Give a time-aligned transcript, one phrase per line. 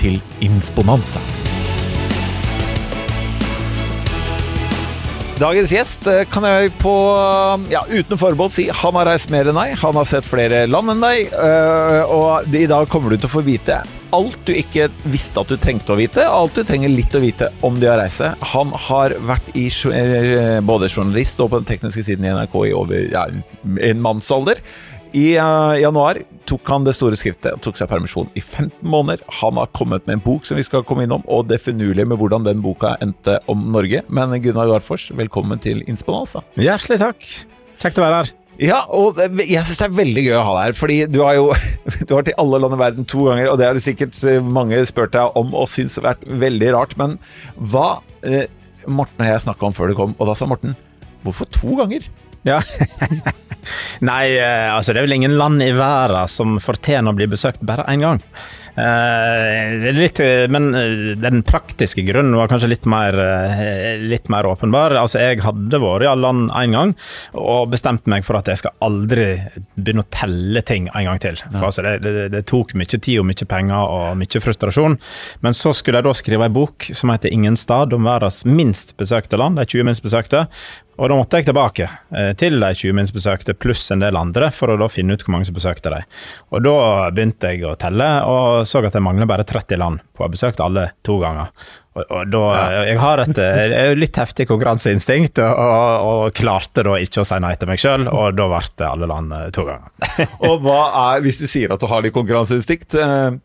[0.00, 1.22] til Insponanza.
[5.40, 6.92] Dagens gjest eh, kan jeg på
[7.72, 9.78] ja, uten forbehold si han har reist mer enn deg.
[9.80, 11.32] Han har sett flere land enn deg.
[11.32, 13.80] øh, Og i dag kommer du til å få vite
[14.14, 17.50] alt du ikke visste at du trengte å vite, alt du trenger litt å vite
[17.66, 18.32] om det å reise.
[18.52, 22.72] Han har vært i, eh, både journalist og på den tekniske siden i NRK i
[22.74, 23.26] over ja,
[23.90, 24.60] en mannsalder.
[25.16, 29.22] I uh, januar tok han det store skrittet og tok seg permisjon i 15 måneder.
[29.40, 32.20] Han har kommet med en bok som vi skal komme innom, og det finurlige med
[32.20, 34.04] hvordan den boka endte om Norge.
[34.08, 36.44] Men Gunnar Garfors, velkommen til Insponanza.
[36.60, 37.26] Hjertelig takk.
[37.80, 38.32] Kjekt å være her.
[38.60, 41.38] Ja, og jeg syns det er veldig gøy å ha deg her, fordi du har
[41.38, 41.48] jo
[42.06, 44.42] du har i alle land i verden to ganger, og det har det sikkert eh,
[44.44, 46.96] mange spurt deg om og syns har vært veldig rart.
[47.00, 47.16] Men
[47.56, 48.46] hva eh,
[48.88, 50.76] Morten og jeg snakka om før du kom, og da sa Morten
[51.24, 52.06] hvorfor to ganger?
[52.46, 52.60] Ja.
[54.10, 57.64] Nei, eh, altså det er vel ingen land i verden som fortjener å bli besøkt
[57.66, 58.24] bare én gang.
[58.80, 63.16] Eh, er litt, eh, men eh, den praktiske grunnen var kanskje litt mer,
[64.00, 64.94] litt mer åpenbar.
[65.00, 66.94] Altså, jeg hadde vært i alle land én gang,
[67.34, 69.28] og bestemte meg for at jeg skal aldri
[69.74, 71.40] begynne å telle ting en gang til.
[71.50, 74.98] For altså, det, det, det tok mye tid og mye penger og mye frustrasjon.
[75.44, 78.96] Men så skulle jeg da skrive ei bok som heter 'Ingen stad', om verdens minst
[78.96, 80.46] besøkte land, de 20 minst besøkte.
[81.00, 84.18] Og da måtte jeg tilbake eh, til de 20 min som besøkte, pluss en del
[84.20, 86.08] andre, for å da finne ut hvor mange som besøkte dem.
[86.52, 86.76] Og da
[87.16, 90.34] begynte jeg å telle, og så at jeg mangler bare 30 land på å ha
[90.34, 91.48] besøkt alle to ganger.
[91.96, 92.42] Og, og da,
[92.86, 97.56] Jeg har et eh, litt heftig konkurranseinstinkt, og, og, klarte da ikke å si nei
[97.58, 99.90] til meg sjøl, og da ble det alle land eh, to ganger.
[100.50, 100.80] Og hva
[101.16, 103.40] er, hvis du sier at du har litt konkurranseinstinkt eh,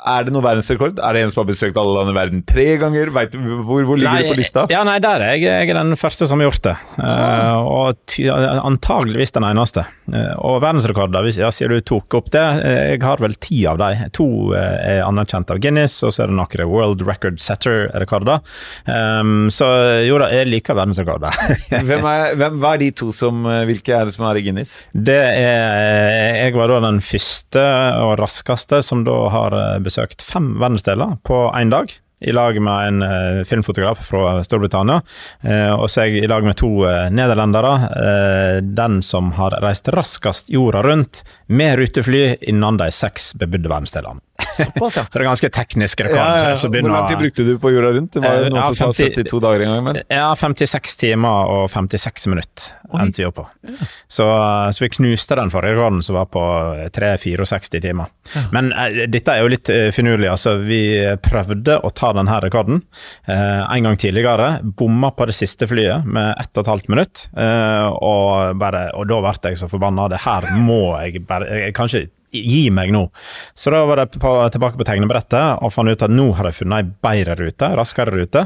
[0.00, 0.98] er det noen verdensrekord?
[0.98, 3.12] Er det en som har besøkt alle land i verden tre ganger?
[3.14, 4.66] Vet du, hvor, hvor ligger du på lista?
[4.72, 6.76] Ja, nei, der er jeg, jeg er den første som har gjort det.
[6.96, 9.84] Uh, og ty, antageligvis den eneste.
[10.14, 13.62] Eh, og verdensrekorder, hvis jeg sier du tok opp det, eh, jeg har vel ti
[13.70, 14.06] av dem.
[14.16, 18.42] To eh, er anerkjent av Guinness, og så er det noen World Record Setter-rekorder.
[18.86, 19.68] Um, så
[20.06, 21.36] jo da, jeg liker verdensrekorder.
[21.88, 24.72] Hvem er, hvem, er de to som Hvilke er det som er i Guinness?
[24.92, 27.64] Det er Jeg var da den første
[28.04, 31.92] og raskeste som da har besøkt fem verdensdeler på én dag.
[32.20, 35.00] I lag med en uh, filmfotograf fra Storbritannia.
[35.44, 37.72] Uh, og så er jeg i lag med to eh, nederlendere.
[38.60, 44.20] Den som har reist raskest jorda rundt med rutefly innen de seks bebudde verdensdelene.
[44.56, 45.04] Såpass, ja.
[45.06, 46.18] Så det er ganske teknisk rekord.
[46.18, 46.70] Ja, ja, ja.
[46.74, 48.12] Hvor lang tid brukte du på jorda rundt?
[48.16, 49.84] Det var jo Eh, noen ja, som sa 50 72 dager en gang.
[49.84, 50.00] Men.
[50.08, 53.44] Ja, 56 timer og 56 minutter endte vi opp på.
[54.10, 54.26] Så,
[54.74, 56.42] så vi knuste den forrige rekorden, som var på
[56.96, 58.10] 3-64 timer.
[58.50, 60.26] Men uh, dette er jo litt uh, finurlig.
[60.32, 60.80] Altså, vi
[61.22, 62.82] prøvde å ta denne rekorden
[63.28, 64.56] uh, en gang tidligere.
[64.62, 67.28] Bomma på det siste flyet med 1 12 minutt.
[67.38, 70.08] Eh, og, bare, og da ble jeg så forbanna.
[70.10, 73.04] Det her må jeg bare Jeg kan ikke Gi meg nå.
[73.58, 76.60] Så da var det på, tilbake på tegnebrettet og fant ut at nå har jeg
[76.60, 78.44] funnet ei bedre rute, raskere rute.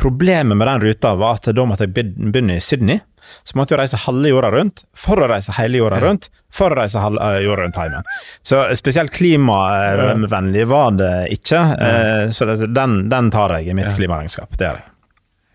[0.00, 3.02] Problemet med den ruta var at da måtte jeg begynne i Sydney.
[3.42, 6.78] Så måtte jeg reise halve jorda rundt, for å reise hele jorda rundt, for å
[6.78, 8.02] reise halve eh, jorda rundt hjemme.
[8.46, 11.60] Så spesielt klimavennlig var det ikke.
[11.80, 14.54] eh, Så den, den tar jeg i mitt klimaregnskap.
[14.56, 14.92] Det gjør jeg.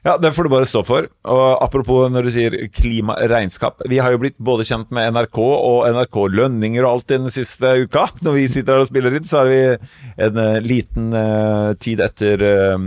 [0.01, 1.05] Ja, det får du bare stå for.
[1.29, 3.83] Og apropos når du sier klimaregnskap.
[3.89, 8.07] Vi har jo blitt både kjent med NRK og NRK-lønninger og alt den siste uka.
[8.25, 9.59] Når vi sitter her og spiller inn, så har vi
[10.25, 12.81] en eh, liten uh, tid etter uh,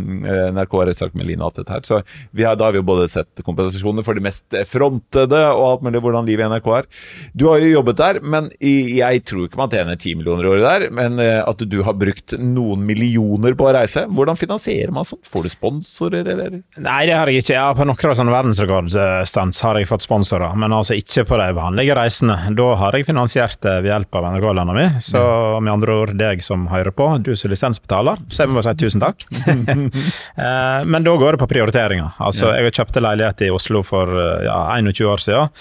[0.56, 1.84] NRK har rettssak med Line og alt dette her.
[1.86, 5.86] Så har, da har vi jo både sett kompensasjoner for de mest frontede og alt
[5.86, 6.90] mulig hvordan livet i NRK er.
[7.30, 10.66] Du har jo jobbet der, men jeg tror ikke man tjener ti millioner i året
[10.66, 10.88] der.
[10.98, 14.06] Men at du har brukt noen millioner på å reise.
[14.10, 15.22] Hvordan finansierer man sånt?
[15.30, 16.58] Får du sponsorer, eller?
[16.82, 17.54] Nei, det har jeg ikke.
[17.56, 21.96] Ja, på noen sånne verdensrekordstunts har jeg fått sponsorer, men altså ikke på de vanlige
[21.98, 22.36] reisene.
[22.56, 24.86] Da har jeg finansiert det ved hjelp av NRK-landa mi.
[25.04, 25.22] Så
[25.64, 28.84] med andre ord deg som hører på, du som lisensbetaler, så jeg må bare si
[28.84, 29.26] tusen takk.
[30.34, 32.16] Eh, men da går det på prioriteringer.
[32.22, 34.10] Altså, jeg kjøpte leilighet i Oslo for
[34.42, 35.52] ja, 21 år siden.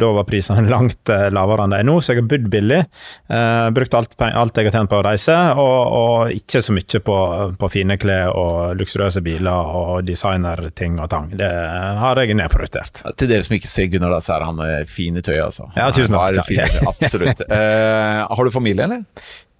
[0.00, 2.80] Da var prisene langt eh, lavere enn de er nå, så jeg har bodd billig.
[3.28, 7.02] Eh, brukt alt, alt jeg har tjent på å reise, og, og ikke så mye
[7.04, 7.18] på,
[7.60, 11.30] på fine klær og luksuriøse biler og designerting og tang.
[11.38, 11.48] Det
[12.02, 13.02] har jeg nedprioritert.
[13.18, 15.70] Til dere som ikke ser Gunnar, da, så er han eh, fin i tøyet, altså.
[15.78, 16.52] Ja, tusen takk.
[16.92, 17.44] Absolutt.
[17.48, 19.06] uh, har du familie, eller?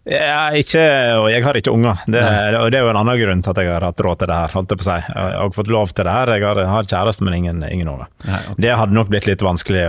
[0.03, 0.83] Ja, ikke,
[1.21, 2.01] og jeg har ikke unger.
[2.11, 2.23] Det,
[2.59, 4.39] og det er jo en annen grunn til at jeg har hatt råd til det
[4.41, 4.55] her.
[4.57, 4.97] holdt Jeg på å si.
[5.07, 6.33] Jeg har fått lov til det her.
[6.35, 8.09] Jeg har, har kjæreste, men ingen, ingen unger.
[8.25, 8.57] Okay.
[8.65, 9.85] Det hadde nok blitt litt vanskelig,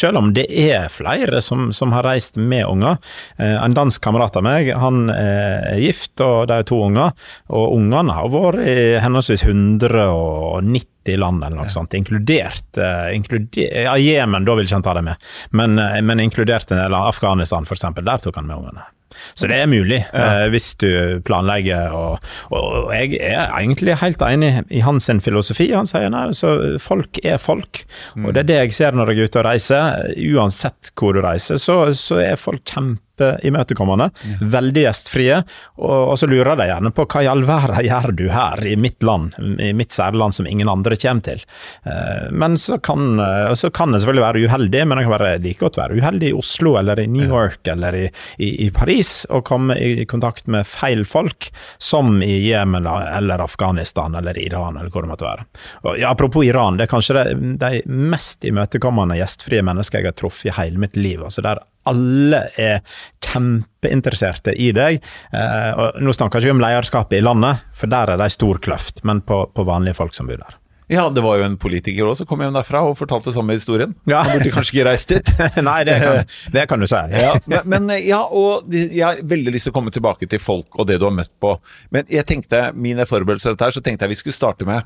[0.00, 2.96] selv om det er flere som, som har reist med unger.
[3.36, 7.12] Eh, En dansk kamerat av meg han eh, er gift, og de har to unger.
[7.52, 13.92] Og ungene har vært i henholdsvis 190 land eller noe sånt, inkludert, uh, inkluder, ja,
[14.00, 17.10] Jemen, da vil ikke han ta det med, men, uh, men inkludert en del av
[17.10, 18.06] Afghanistan, eksempel.
[18.08, 18.86] Der tok han med ungene.
[19.32, 21.94] Så det er mulig, eh, hvis du planlegger.
[21.94, 22.18] Og,
[22.50, 25.70] og, jeg er egentlig helt enig i hans filosofi.
[25.72, 27.84] Han sier nei, så folk er folk.
[28.20, 30.12] Og det er det jeg ser når jeg er ute og reiser.
[30.34, 32.64] Uansett hvor du reiser, så, så er folk
[33.14, 34.10] kjempeimøtekommende.
[34.40, 35.42] Veldig gjestfrie.
[35.78, 38.76] Og, og så lurer de gjerne på hva i all verden gjør du her i
[38.76, 41.44] mitt land, i mitt særland som ingen andre kommer til.
[41.84, 45.38] Eh, Men så kan, eh, så kan det selvfølgelig være uheldig, men det kan være
[45.38, 48.04] like godt være uheldig i Oslo eller i New York eller i,
[48.38, 54.14] i, i Paris og komme i kontakt med feil folk, som i Jemen eller Afghanistan
[54.14, 55.46] eller Iran eller hvor det måtte være.
[55.84, 60.18] Og, ja, apropos Iran, det er kanskje de, de mest imøtekommende gjestfrie mennesker jeg har
[60.18, 61.22] truffet i hele mitt liv.
[61.24, 62.82] altså der alle er
[63.24, 65.00] kjempeinteresserte i deg.
[65.34, 69.04] Eh, nå snakker ikke om lederskapet i landet, for der er det ei stor kløft,
[69.04, 70.60] men på, på vanlige folk som bor der.
[70.92, 73.94] Ja, det var jo en politiker også som kom hjem derfra og fortalte samme historien.
[74.10, 74.20] Ja.
[74.26, 75.30] Han burde kanskje ikke reist dit.
[75.68, 77.00] Nei, det kan, det kan du si.
[77.16, 80.76] Ja, men, men ja, og jeg har veldig lyst til å komme tilbake til folk
[80.76, 81.54] og det du har møtt på.
[81.94, 84.84] Men jeg tenkte, mine forberedelser til dette her, så tenkte jeg vi skulle starte med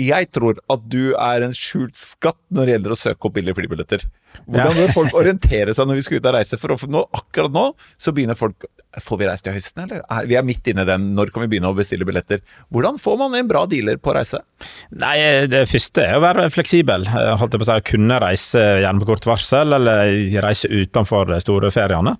[0.00, 3.60] Jeg tror at du er en skjult skatt når det gjelder å søke opp billige
[3.60, 4.08] flybilletter.
[4.46, 6.58] Hvordan bør folk orientere seg når vi skal ut og reise?
[6.60, 7.66] For nå, akkurat nå
[8.00, 8.66] så begynner folk
[9.00, 10.02] Får vi reist til høsten, eller?
[10.12, 11.06] Er, vi er midt inne i den.
[11.16, 12.42] Når kan vi begynne å bestille billetter?
[12.68, 14.42] Hvordan får man en bra dealer på reise?
[15.00, 15.14] Nei,
[15.48, 17.06] det første er å være fleksibel.
[17.08, 20.12] Eh, Holdt jeg på å si, kunne reise gjerne på kort varsel, eller
[20.44, 22.12] reise utenfor de store feriene.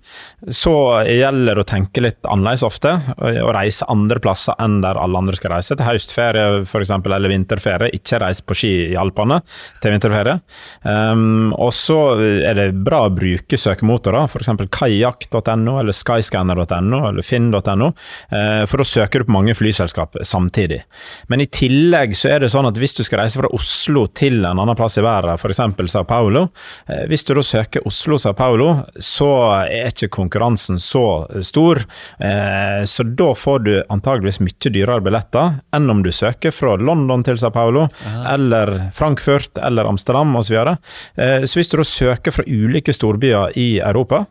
[0.49, 0.73] Så
[1.05, 5.37] gjelder det å tenke litt annerledes ofte, Å reise andre plasser enn der alle andre
[5.37, 5.77] skal reise.
[5.77, 7.93] Til høstferie f.eks., eller vinterferie.
[7.93, 9.43] Ikke reise på ski i Alpene
[9.83, 10.39] til vinterferie.
[10.81, 14.49] Um, og så er det bra å bruke søkemotorer, f.eks.
[14.73, 17.89] kajakk.no eller skyscanner.no eller finn.no,
[18.29, 20.81] eh, for da søker du på mange flyselskap samtidig.
[21.31, 24.41] Men i tillegg så er det sånn at hvis du skal reise fra Oslo til
[24.43, 25.61] en annen plass i verden, f.eks.
[25.93, 26.47] Sao Paulo,
[26.87, 29.29] eh, hvis du da søker Oslo-Sao Paulo, så
[29.65, 31.83] er ikke konkurransen så stor,
[32.23, 37.25] eh, så da får du antageligvis mye dyrere billetter enn om du søker fra London
[37.25, 37.87] til Sao Paulo,
[38.29, 40.43] eller Frankfurt eller Amsterdam osv.
[40.43, 41.47] Så, videre.
[41.47, 44.23] Så hvis du da søker fra ulike storbyer i Europa,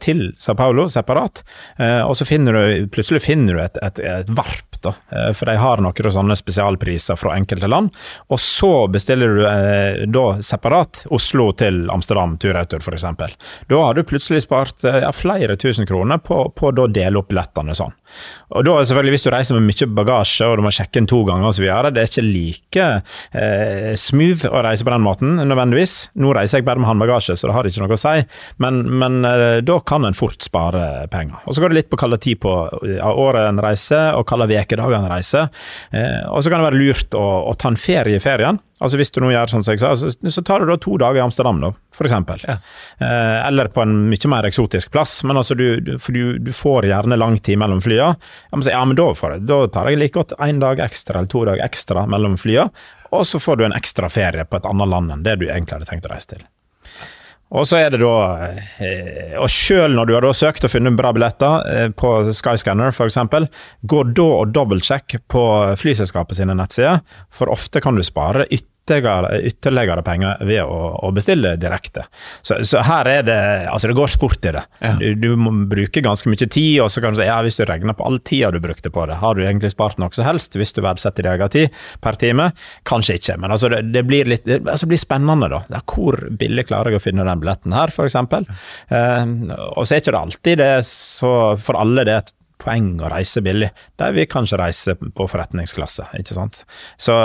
[0.00, 1.42] til Sao Paulo separat,
[1.78, 5.50] eh, og så finner du, plutselig finner du et, et, et varp, da, eh, for
[5.50, 7.92] de har noen sånne spesialpriser fra enkelte land,
[8.28, 13.06] og så bestiller du eh, da separat Oslo til Amsterdam tur-retur f.eks.
[13.68, 17.28] Da har du plutselig spart eh, ja, flere tusen kroner på, på å dele opp
[17.32, 17.94] billettene sånn.
[18.56, 21.20] Og da selvfølgelig Hvis du reiser med mye bagasje og du må sjekke inn to
[21.28, 22.86] ganger osv., det er ikke like
[23.36, 25.96] eh, smooth å reise på den måten nødvendigvis.
[26.20, 28.14] Nå reiser jeg bare med håndbagasje, så det har ikke noe å si,
[28.64, 31.40] men, men eh, da kan en fort spare penger.
[31.44, 32.54] Og Så går det litt på hvilken tid på
[33.08, 35.48] året en reiser, og hvilke ukedager en reiser.
[35.90, 38.60] Eh, og så kan det være lurt å, å ta en ferie i ferien.
[38.78, 40.94] Altså Hvis du nå gjør sånn som jeg sa, så, så tar du da to
[41.00, 41.72] dager i Amsterdam, da,
[42.06, 42.42] eksempel.
[42.46, 42.58] Ja.
[43.02, 46.86] Eh, eller på en mye mer eksotisk plass, men altså du, for du, du får
[46.90, 47.82] gjerne lang tid mellom
[48.52, 51.18] men, så, ja, men da, får jeg, da tar jeg like godt én dag ekstra
[51.18, 52.68] eller to dager ekstra mellom flya,
[53.10, 55.78] og så får du en ekstra ferie på et annet land enn det du egentlig
[55.78, 56.46] hadde tenkt å reise til.
[57.48, 58.14] Og så er det da
[58.84, 63.20] eh, Og sjøl når du har søkt og funnet bra billetter eh, på Skyscanner f.eks.,
[63.88, 65.44] gå da og dobbeltsjekk på
[65.80, 67.00] flyselskapet sine nettsider,
[67.32, 72.06] for ofte kan du spare ytterligere, ytterligere penger ved å, å bestille direkte.
[72.42, 74.62] Så, så her er det Altså, det går sport i det.
[74.82, 74.94] Ja.
[74.98, 77.64] Du, du må bruke ganske mye tid, og så kan du si ja, hvis du
[77.68, 80.56] regner på all tida du brukte på det, har du egentlig spart noe som helst
[80.58, 82.50] hvis du verdsetter din egen tid per time?
[82.88, 85.62] Kanskje ikke, men altså det, det blir litt det, altså blir spennende, da.
[85.68, 88.16] Det er hvor billig klarer jeg å finne den billetten her, f.eks.
[88.18, 89.34] Eh,
[89.68, 93.42] og så er ikke det alltid det så for alle det et poeng å reise
[93.44, 93.70] billig.
[94.00, 96.62] De vil kanskje reise på forretningsklasse, ikke sant.
[96.98, 97.16] Så,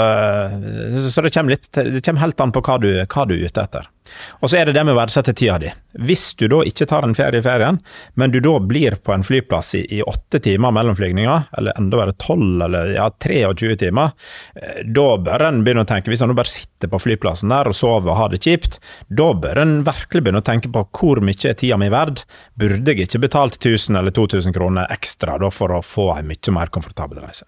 [1.09, 3.65] så det kommer litt Det kommer helt an på hva du, hva du er ute
[3.67, 3.92] etter.
[4.41, 5.71] Og så er det det med å verdsette tida di.
[6.03, 7.79] Hvis du da ikke tar en ferie i ferien,
[8.19, 11.99] men du da blir på en flyplass i, i åtte timer mellom flygninger, eller enda
[12.01, 14.13] være tolv eller ja, 23 timer,
[14.55, 17.77] eh, da bør en begynne å tenke, hvis en bare sitter på flyplassen der og
[17.77, 21.49] sover og har det kjipt, da bør en virkelig begynne å tenke på hvor mye
[21.49, 22.23] er tida mi verd?
[22.59, 26.55] Burde jeg ikke betalt 1000 eller 2000 kroner ekstra da for å få en mye
[26.55, 27.47] mer komfortabel reise?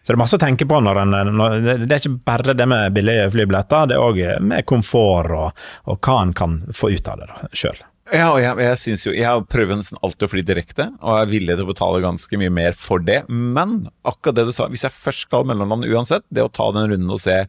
[0.00, 2.66] Så det er masse å tenke på når en når, Det er ikke bare det
[2.70, 7.10] med billige flybilletter, det er òg med komfort og, og hva en kan få ut
[7.12, 7.78] av det sjøl.
[8.10, 11.30] Ja, og jeg, jeg synes jo Jeg prøver nesten alltid å fly direkte, og er
[11.30, 13.20] villig til å betale ganske mye mer for det.
[13.28, 16.90] Men akkurat det du sa, hvis jeg først skal mellomland uansett, det å ta den
[16.90, 17.44] runden og se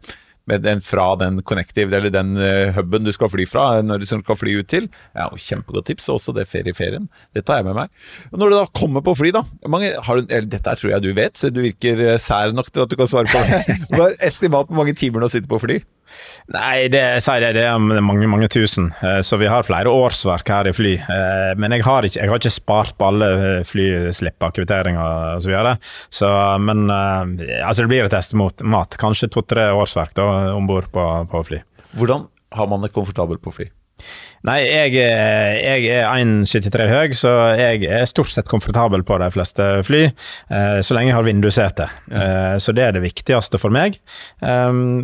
[0.50, 4.08] med den fra den connective, eller den uh, huben du skal fly fra, når du
[4.10, 4.90] skal fly ut til.
[5.16, 7.08] Ja, og Kjempegodt tips, også det ferieferien.
[7.36, 7.94] Det tar jeg med meg.
[8.32, 11.12] Og når du da kommer på fly, da mange, du, eller, Dette tror jeg du
[11.18, 13.80] vet, så du virker uh, sær nok til at du kan svare på det.
[13.94, 15.82] Hva er estimat hvor mange timer du har sittet på fly?
[16.52, 18.90] Nei, det, sier jeg, det er mange mange tusen.
[19.06, 20.94] Eh, så vi har flere årsverk her i fly.
[21.00, 25.42] Eh, men jeg har ikke, jeg har ikke spart på alle eh, flyslipp, akkvitteringer osv.
[25.42, 25.74] Så videre.
[26.64, 28.96] men altså det blir et estimat.
[29.02, 31.60] Kanskje to-tre årsverk om bord på, på fly.
[31.98, 33.68] Hvordan har man det komfortabelt på fly?
[34.48, 39.68] Nei, jeg, jeg er 1,73 høy, så jeg er stort sett komfortabel på de fleste
[39.86, 41.86] fly, eh, så lenge jeg har vindussete.
[42.10, 42.22] Ja.
[42.22, 44.00] Eh, så det er det viktigste for meg.
[44.42, 45.04] Um,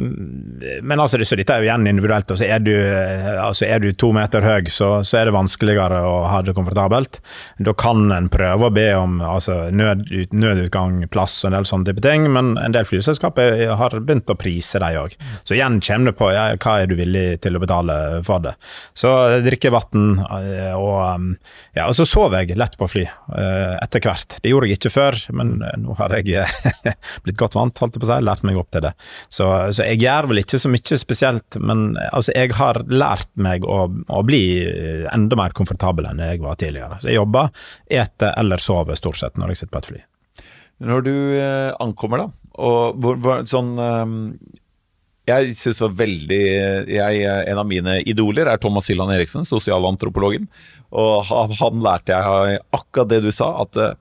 [0.82, 2.34] men altså, så dette er jo igjen individuelt.
[2.34, 2.74] Altså er, du,
[3.38, 7.22] altså er du to meter høy, så, så, er det vanskeligere å ha det komfortabelt.
[7.62, 11.92] Da kan en prøve å be om altså, nød, nødutgang, plass og en del sånne
[11.92, 15.14] type ting, men en del flyselskap har begynt å prise de òg.
[15.46, 18.58] Så igjen kommer det på ja, hva er du villig til å betale for det.
[18.98, 19.14] Så
[19.46, 21.28] drikke vann, eh, og, um,
[21.76, 24.38] ja, og så sov jeg lett på fly eh, etter hvert.
[24.44, 26.44] Det gjorde jeg ikke før, men eh, nå har jeg
[27.26, 28.94] blitt godt vant, holdt jeg på å si, lært meg opp til det.
[29.28, 33.66] Så, så, jeg gjør vel ikke så mye spesielt, men altså, jeg har lært meg
[33.68, 34.44] å, å, bli
[35.14, 37.02] enda mer komfortabel enn jeg var tidligere.
[37.02, 37.52] Så jeg jobber,
[37.88, 40.06] eter eller sover stort sett når jeg sitter på et fly.
[40.88, 41.16] Når du
[41.82, 43.72] ankommer, da, og sånn
[45.28, 46.42] jeg synes var veldig
[46.88, 50.48] jeg, En av mine idoler er Thomas Hylland Eriksen, sosialantropologen.
[50.96, 53.96] Og han lærte jeg akkurat det du sa, at uh,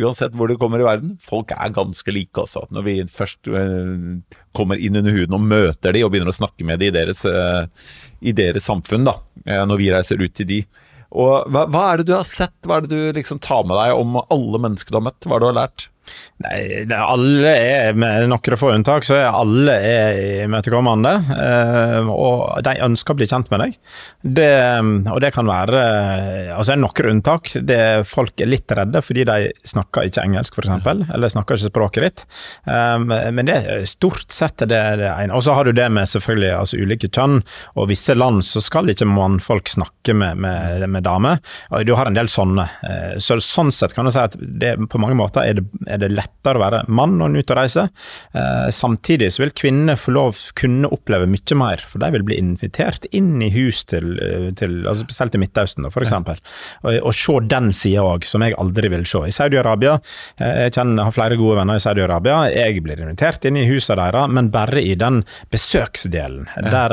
[0.00, 2.32] uansett hvor du kommer i verden, folk er ganske like.
[2.40, 2.64] Altså.
[2.72, 4.20] Når vi først uh,
[4.56, 7.26] kommer inn under huden og møter de og begynner å snakke med de i deres,
[7.28, 7.66] uh,
[8.24, 9.18] i deres samfunn, da,
[9.68, 10.62] når vi reiser ut til de.
[11.10, 13.76] Og hva, hva, er det du har sett, hva er det du liksom tar med
[13.76, 15.26] deg om alle mennesker du har møtt?
[15.26, 15.88] Hva er det du har lært?
[16.40, 21.12] Nei, alle er, med noen få unntak, så er alle er imøtekommende.
[21.36, 23.76] Eh, og de ønsker å bli kjent med deg.
[24.20, 24.52] Det,
[25.12, 27.52] og det kan være Altså, det er noen unntak.
[27.66, 32.06] Det, folk er litt redde fordi de snakker ikke engelsk, f.eks., eller snakker ikke språket
[32.06, 32.24] ditt.
[32.64, 35.34] Eh, men det er stort sett det, det ene.
[35.36, 37.40] Og så har du det med selvfølgelig altså, ulike kjønn,
[37.76, 41.40] og visse land så skal ikke mannfolk snakke med, med, med damer.
[41.84, 42.66] Du har en del sånne.
[42.86, 45.99] Eh, så sånn sett kan du si at det, på mange måter er det, er
[46.00, 47.90] det lettere å være mann når en er ute og reiser.
[48.32, 52.38] Eh, samtidig så vil kvinner få lov kunne oppleve mye mer, for de vil bli
[52.40, 56.40] invitert inn i hus til, eh, til altså spesielt i Midtøsten, for eksempel.
[56.84, 59.22] Og, og se den sida òg, som jeg aldri vil se.
[59.28, 59.98] I Saudi-Arabia,
[60.38, 64.00] eh, jeg kjenner, har flere gode venner i Saudi-Arabia, jeg blir invitert inn i husene
[64.00, 66.92] deres, men bare i den besøksdelen, der,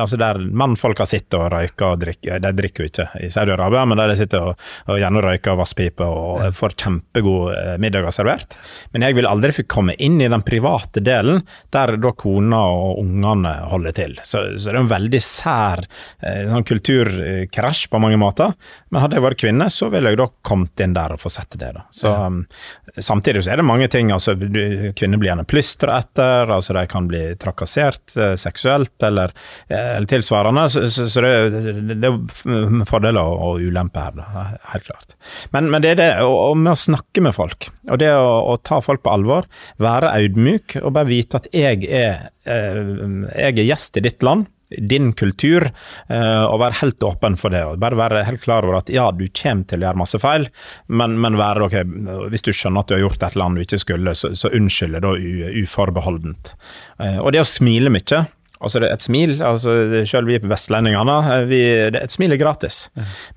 [0.00, 2.40] altså der mannfolka sitter og røyker og drikker.
[2.42, 5.60] De drikker jo ikke i Saudi-Arabia, men der de sitter og, og gjerne røyker og
[5.62, 7.76] vasspiper og får kjempegod
[8.06, 8.56] middager servert.
[8.92, 13.00] Men jeg vil aldri få komme inn i den private delen, der da kona og
[13.00, 14.18] ungene holder til.
[14.22, 15.84] Så, så det er en veldig sær
[16.22, 18.54] eh, sånn kulturkrasj på mange måter.
[18.90, 21.56] Men hadde jeg vært kvinne, så ville jeg da kommet inn der og få sett
[21.58, 21.72] det.
[21.76, 21.86] da.
[21.90, 22.26] Så, ja.
[22.26, 22.44] Um,
[22.98, 24.12] samtidig så er det mange ting.
[24.12, 29.34] altså Kvinner blir gjerne plystra etter, altså de kan bli trakassert eh, seksuelt eller,
[29.68, 30.68] eh, eller tilsvarende.
[30.72, 31.34] Så, så, så det,
[31.92, 35.16] det, er fordeler og, og ulemper her, da, helt klart.
[35.54, 38.34] Men, men det er det, og, og med å snakke med folk, og det å
[38.46, 39.48] å, ta folk på alvor,
[39.82, 42.92] være audmyk og bare vite at jeg er, eh,
[43.32, 45.68] jeg er gjest i ditt land din kultur,
[46.08, 47.62] eh, og være helt åpen for det.
[47.64, 50.48] og Bare være helt klar over at ja, du kommer til å gjøre masse feil,
[50.88, 51.76] men, men være ok,
[52.32, 54.50] hvis du skjønner at du har gjort et eller annet du ikke skulle, så, så
[54.56, 56.56] unnskyld det uforbeholdent.
[56.98, 58.24] Eh, og det å smile mye,
[58.66, 59.74] Altså et smil, altså
[60.08, 62.86] selv vi på vestlendingene, eh, vi, et smil er gratis.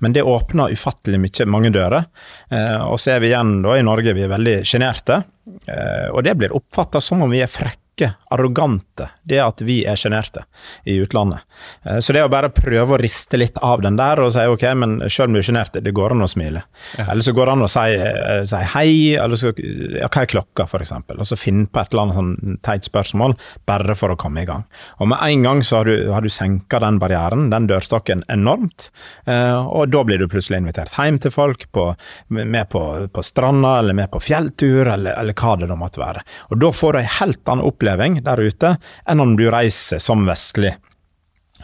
[0.02, 2.08] Men det åpner ufattelig mye, mange dører.
[2.50, 5.22] Eh, og så er vi igjen da i Norge, vi er veldig sjenerte.
[5.66, 9.80] Eh, og det blir oppfatta som om vi er frekke ikke arrogante, det at vi
[9.88, 10.44] er sjenerte
[10.88, 11.44] i utlandet.
[11.84, 14.64] Eh, så det å bare prøve å riste litt av den der og si ok,
[14.78, 16.64] men selv om du er sjenert, det går an å smile.
[16.98, 17.10] Ja.
[17.10, 20.30] Eller så går det an å si, eh, si hei, eller så, ja, hva er
[20.30, 20.94] klokka, f.eks.
[21.16, 23.36] Og så finne på et eller annet sånn teit spørsmål,
[23.68, 24.64] bare for å komme i gang.
[24.98, 28.90] Og med en gang så har du, har du senka den barrieren, den dørstokken, enormt.
[29.26, 31.90] Eh, og da blir du plutselig invitert hjem til folk, på,
[32.28, 36.24] med på, på stranda, eller med på fjelltur, eller, eller hva det da måtte være.
[36.50, 38.76] Og da får du ei helt annen opplevelse oppleving der ute
[39.08, 40.76] enn om du reiser som vestlig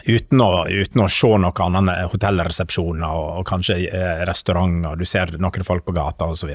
[0.05, 5.07] uten å, uten å se noe annet enn hotellresepsjoner og, og kanskje eh, restauranter, du
[5.09, 6.51] ser noen folk på gata osv.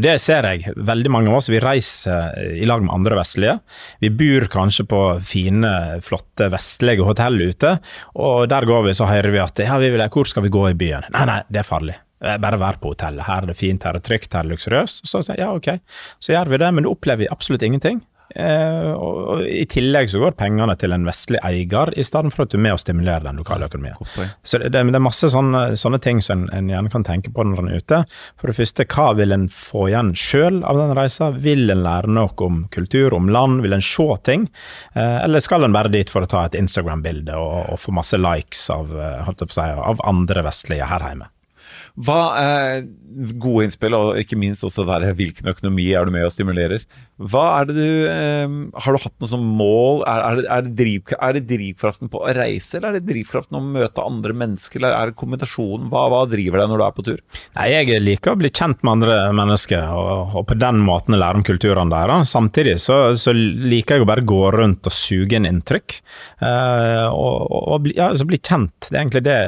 [0.00, 0.72] Det ser jeg.
[0.74, 3.58] Veldig mange av oss vi reiser i lag med andre vestlige.
[4.00, 7.76] Vi bor kanskje på fine, flotte vestlige hotell ute,
[8.16, 10.64] og der går vi så hører vi at ja, vi vil, hvor skal vi gå
[10.70, 11.04] i byen?
[11.12, 12.00] Nei, nei, det er farlig.
[12.40, 13.26] Bare vær på hotellet.
[13.28, 15.04] Her er det fint, her er det trygt, her er det luksuriøst.
[15.04, 18.00] Så sier jeg ja, ok, så gjør vi det, men du opplever absolutt ingenting.
[18.34, 22.44] Eh, og, og, I tillegg så går pengene til en vestlig eier, i stedet for
[22.44, 23.98] at du er med og stimulerer den lokale økonomien.
[24.42, 27.32] Så det, det, det, er masse sånne, sånne ting som en, en, gjerne kan tenke
[27.34, 28.00] på når en er ute.
[28.40, 31.30] For det første, hva vil en få igjen sjøl av den reisa?
[31.44, 33.62] Vil en lære noe om kultur, om land?
[33.64, 34.48] Vil en se ting?
[34.94, 38.18] Eh, eller skal en være dit for å ta et Instagram-bilde og, og, få masse
[38.18, 41.30] likes av, eh, si, av andre vestlige her hjemme?
[41.94, 42.86] Hva er
[43.38, 46.82] Gode innspill, og ikke minst også der, hvilken økonomi er du med og stimulerer.
[47.14, 50.02] Hva er det du eh, Har du hatt noe som mål?
[50.10, 53.12] Er, er, det, er, det driv, er, det, drivkraften på å reise, eller er det
[53.12, 55.86] drivkraften å møte andre mennesker, eller er det kombinasjonen?
[55.92, 57.22] Hva, hva, driver deg når du er på tur?
[57.54, 61.38] Nei, Jeg liker å bli kjent med andre mennesker, og, og på den måten lære
[61.38, 62.34] om kulturene deres.
[62.34, 65.98] Samtidig så, så, liker jeg å bare gå rundt og suge inn inntrykk,
[66.42, 68.90] eh, og, og bli, ja, altså bli, kjent.
[68.90, 69.38] Det er egentlig det.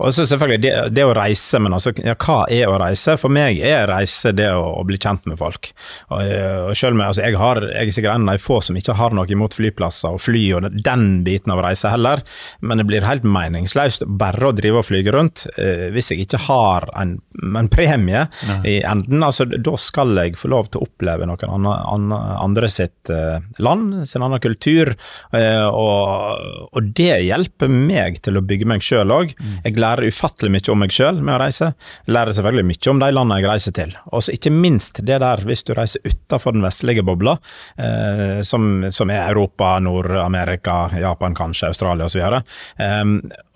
[0.00, 3.16] Og så selvfølgelig det, det å reise reise, men altså, ja, hva er å reise?
[3.18, 5.72] For meg er reise det å, å bli kjent med folk.
[6.10, 8.60] Og, eh, og selv med, altså, jeg, har, jeg er sikkert en av de få
[8.62, 12.22] som ikke har noe imot flyplasser og fly og den biten av reise heller,
[12.60, 16.44] men det blir helt meningsløst bare å drive og flyge rundt eh, hvis jeg ikke
[16.46, 17.16] har en,
[17.58, 18.58] en premie ja.
[18.68, 19.22] i enden.
[19.22, 24.02] altså Da skal jeg få lov til å oppleve noen andre, andre sitt eh, land,
[24.08, 24.94] sin annen kultur,
[25.34, 29.32] eh, og, og, det hjelper meg til å bygge meg sjøl òg.
[29.38, 29.54] Mm.
[29.64, 31.70] Jeg lærer ufattelig mye om meg sjøl med å reise.
[32.12, 33.94] Lærer selvfølgelig mye om de landene jeg reiser til.
[34.12, 37.38] Og ikke minst det der hvis du reiser utenfor den vestlige bobla,
[37.80, 42.22] eh, som, som, er Europa, Nord-Amerika, Japan kanskje, Australia osv.
[42.22, 43.02] Eh,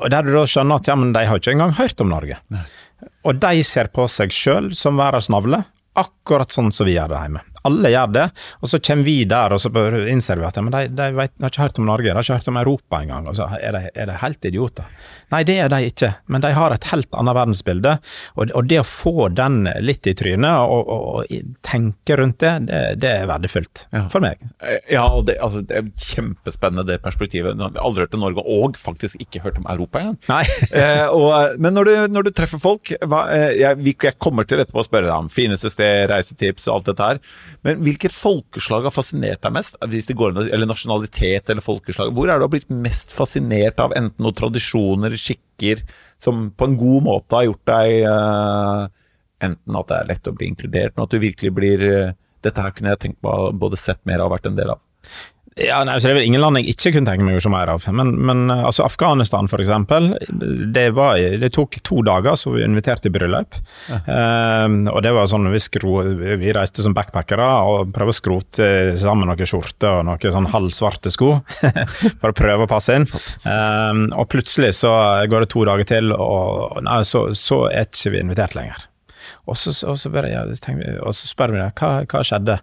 [0.01, 2.41] og der du da skjønner at ja, men de har ikke engang hørt om Norge.
[2.55, 2.65] Nei.
[3.29, 5.65] Og de ser på seg sjøl som verdens navle,
[5.97, 7.43] akkurat sånn som vi gjør det hjemme.
[7.67, 8.27] Alle gjør det,
[8.61, 9.71] og så kommer vi der og så
[10.07, 12.41] innser vi at men de, de, vet, har ikke hørt om Norge, de har ikke
[12.41, 13.29] hørt om Europa engang.
[13.31, 14.97] Og er de, er de helt idioter.
[15.33, 17.97] Nei, det er de ikke, men de har et helt annet verdensbilde.
[18.39, 22.53] Og, og det å få den litt i trynet og, og, og tenke rundt det,
[22.69, 24.05] det, det er verdifullt ja.
[24.13, 24.39] for meg.
[24.63, 27.57] Eh, ja, og det, altså, det, er kjempespennende det perspektivet.
[27.59, 30.19] Jeg har aldri hørt om Norge, og faktisk ikke hørt om Europa igjen.
[30.31, 30.45] Nei.
[30.83, 34.63] eh, og, men når du, når du, treffer folk hva, eh, jeg, jeg, kommer til
[34.63, 37.23] etterpå å spørre deg om fineste sted, reisetips og alt dette her.
[37.67, 39.79] Men hvilket folkeslag har fascinert deg mest?
[39.91, 42.13] Hvis det går Eller nasjonalitet eller folkeslag.
[42.15, 45.83] Hvor er du blitt mest fascinert av enten noen tradisjoner skikker
[46.23, 48.87] som på en god måte har gjort deg uh,
[49.47, 52.63] Enten at det er lett å bli inkludert, men at du virkelig blir uh, Dette
[52.63, 54.81] her kunne jeg tenkt meg både sett mer av og vært en del av.
[55.57, 57.49] Ja, nei, så Det er vel ingen land jeg ikke kunne tenke meg å se
[57.49, 57.85] mer av.
[57.97, 60.11] Men, men altså Afghanistan, eksempel.
[60.29, 63.57] Det, var, det tok to dager, så vi inviterte i bryllup.
[63.89, 64.01] Ja.
[64.05, 68.69] Uh, og det var sånn vi, skro, vi reiste som backpackere og prøvde å skrote
[69.01, 71.39] sammen noen skjorter og noen sånn halvsvarte sko.
[72.21, 73.09] for å prøve å passe inn.
[73.49, 74.93] Uh, og plutselig så
[75.25, 78.85] går det to dager til, og nei, så, så er ikke vi invitert lenger.
[79.47, 82.61] Og så, og så, spør, vi, og så spør vi hva, hva skjedde,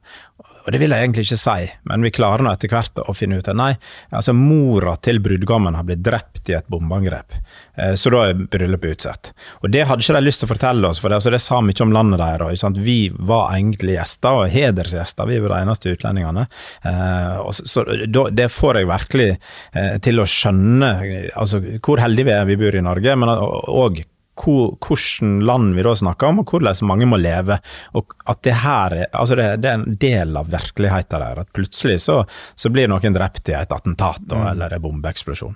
[0.63, 3.39] og det vil jeg egentlig ikke si, men vi klarer nå etter hvert å finne
[3.39, 3.73] ut at nei,
[4.15, 7.35] altså mora til brudgommen har blitt drept i et bombeangrep.
[7.75, 9.33] Eh, så da er bryllupet utsatt.
[9.61, 11.59] Og det hadde ikke de lyst til å fortelle oss, for det, altså det sa
[11.63, 12.63] mye om landet deres.
[12.79, 16.47] Vi var egentlig gjester, og hedersgjester, vi var de eneste utlendingene.
[16.87, 17.85] Eh, så
[18.31, 20.93] det får jeg virkelig eh, til å skjønne
[21.35, 25.95] altså, hvor heldige vi er vi bor i Norge, men òg hvilket land vi da
[25.95, 27.59] snakker om, og hvordan mange må leve.
[27.97, 31.41] Og at det her er, altså det, det er en del av virkeligheten der.
[31.43, 32.23] At plutselig så,
[32.55, 34.45] så blir noen drept i et attentat mm.
[34.53, 35.55] eller en bombeeksplosjon.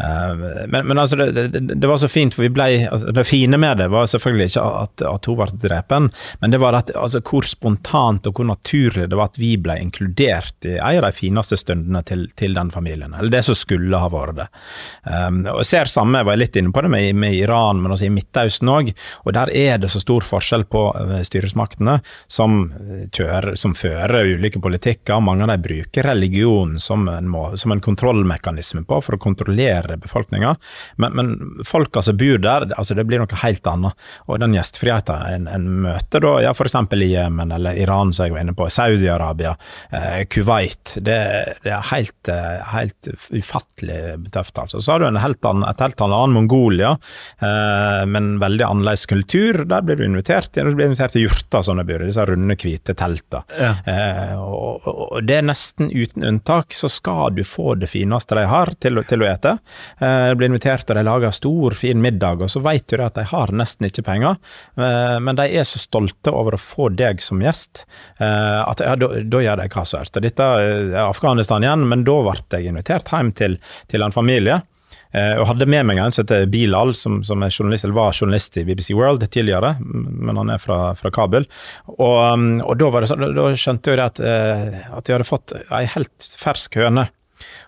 [0.00, 3.26] Uh, men, men, altså, det, det, det, var så fint, for vi ble altså, Det
[3.26, 6.10] fine med det var selvfølgelig ikke at, at hun ble drepen,
[6.42, 9.78] men det var at, altså, hvor spontant og hvor naturlig det var at vi ble
[9.82, 13.14] inkludert i en av de fineste stundene til, til den familien.
[13.14, 14.48] Eller det som skulle ha vært det.
[15.04, 17.94] Um, og jeg ser samme, jeg var litt inne på det med, med Iran, men
[17.94, 18.92] også Midtøsten òg,
[19.24, 24.32] og der er det så stor forskjell på eh, styresmaktene som, eh, kjører, som fører
[24.36, 25.20] ulike politikker.
[25.22, 29.98] Mange av dem bruker religion som en, må, som en kontrollmekanisme på for å kontrollere
[30.00, 30.56] befolkninga,
[31.02, 34.06] men, men folka som bor der, altså det blir noe helt annet.
[34.26, 36.76] Og den gjestfriheten en, en møter da, ja f.eks.
[36.96, 39.54] i Jemen eller Iran, som jeg var inne på, Saudi-Arabia,
[39.90, 41.18] eh, Kuwait, det,
[41.64, 44.80] det er helt, eh, helt, ufattelig tøft, altså.
[44.82, 46.94] Så har du helt annen, et helt annet Mongolia.
[47.38, 49.62] Eh, men veldig annerledes kultur.
[49.68, 52.94] Der blir du invitert Du blir invitert til jurter som det i, disse runde, hvite
[52.96, 53.42] teltene.
[53.60, 53.72] Ja.
[53.84, 58.46] Eh, og, og det er nesten uten unntak, så skal du få det fineste de
[58.48, 59.56] har til, til å ete.
[60.00, 63.18] Eh, du blir invitert, og de lager stor, fin middag, og så vet du at
[63.18, 64.38] de har nesten ikke penger,
[64.78, 67.84] eh, men de er så stolte over å få deg som gjest,
[68.18, 70.16] eh, at ja, da da gjør de hva som helst.
[70.16, 73.58] Og Dette er Afghanistan igjen, men da ble jeg invitert hjem til,
[73.90, 74.60] til en familie.
[75.16, 78.66] Eh, og hadde med meg en som heter Bilal, som, som journalist, var journalist i
[78.68, 81.48] BBC World tidligere, men han er fra, fra Kabul.
[81.96, 85.56] Og, um, og da, det sånn, da skjønte jeg at, eh, at jeg hadde fått
[85.72, 87.08] ei helt fersk høne.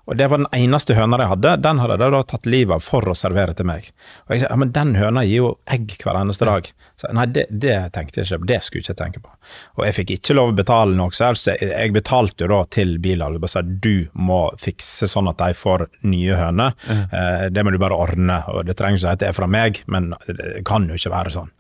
[0.09, 1.55] Og det var den eneste høna de hadde.
[1.61, 3.91] Den hadde de da tatt livet av for å servere til meg.
[4.27, 6.71] Og jeg sa ja, men den høna gir jo egg hver eneste dag.
[6.99, 8.49] Så, nei, det, det tenkte jeg ikke på.
[8.49, 9.35] Det skulle jeg ikke tenke på.
[9.79, 11.51] Og jeg fikk ikke lov å betale noe så helst.
[11.53, 15.39] Jeg, jeg betalte jo da til Bilal og bare sa du må fikse sånn at
[15.43, 16.75] de får nye høner.
[16.89, 18.41] Eh, det må du bare ordne.
[18.55, 21.13] Og det trenger ikke si at det er fra meg, men det kan jo ikke
[21.13, 21.53] være sånn.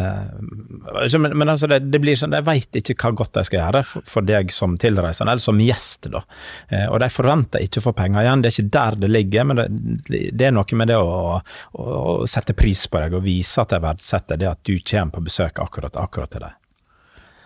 [0.00, 3.46] Eh, så, men, men altså, det, det blir sånn, de veit ikke hva godt de
[3.46, 6.10] skal gjøre for, for deg som tilreisende, eller som gjest.
[6.10, 6.24] da.
[6.72, 9.46] Eh, og de forventer ikke å få penger igjen, det er ikke der det ligger,
[9.50, 11.86] men det, det er noe med det å, å,
[12.24, 15.24] å sette pris på deg og vise at jeg verdsetter det at du kommer på
[15.30, 16.58] besøk akkurat, akkurat til deg.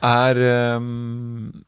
[0.04, 0.40] Er
[0.76, 1.64] um,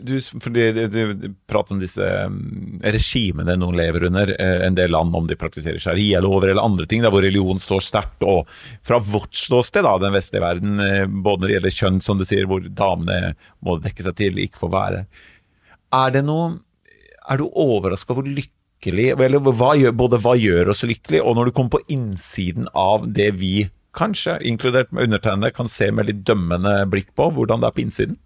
[0.00, 5.14] du, fordi du, prater om disse ehm, regimene noen lever under, eh, en del land
[5.16, 8.26] om de praktiserer sharialover eller andre ting, der hvor religion står sterkt.
[8.26, 8.50] Og
[8.86, 12.26] fra vårt ståsted, da, den vestlige verden, eh, både når det gjelder kjønn, som du
[12.28, 15.06] sier, hvor damene må dekke seg til, ikke få være.
[15.96, 16.56] Er det noe
[17.26, 21.48] Er du overraska hvor lykkelig Eller hva gjør, både hva gjør oss lykkelig, og når
[21.48, 26.20] du kommer på innsiden av det vi kanskje, inkludert med undertegnede, kan se med litt
[26.28, 28.18] dømmende blikk på, hvordan det er på innsiden?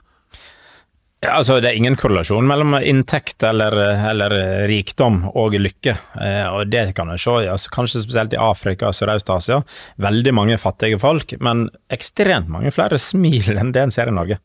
[1.21, 3.75] Ja, altså Det er ingen korrelasjon mellom inntekt eller,
[4.09, 4.33] eller
[4.71, 5.93] rikdom og lykke.
[6.17, 9.59] Eh, og Det kan en se, altså, kanskje spesielt i Afrika og Sørøst-Asia.
[10.01, 14.39] Veldig mange fattige folk, men ekstremt mange flere smil enn det en ser i Norge.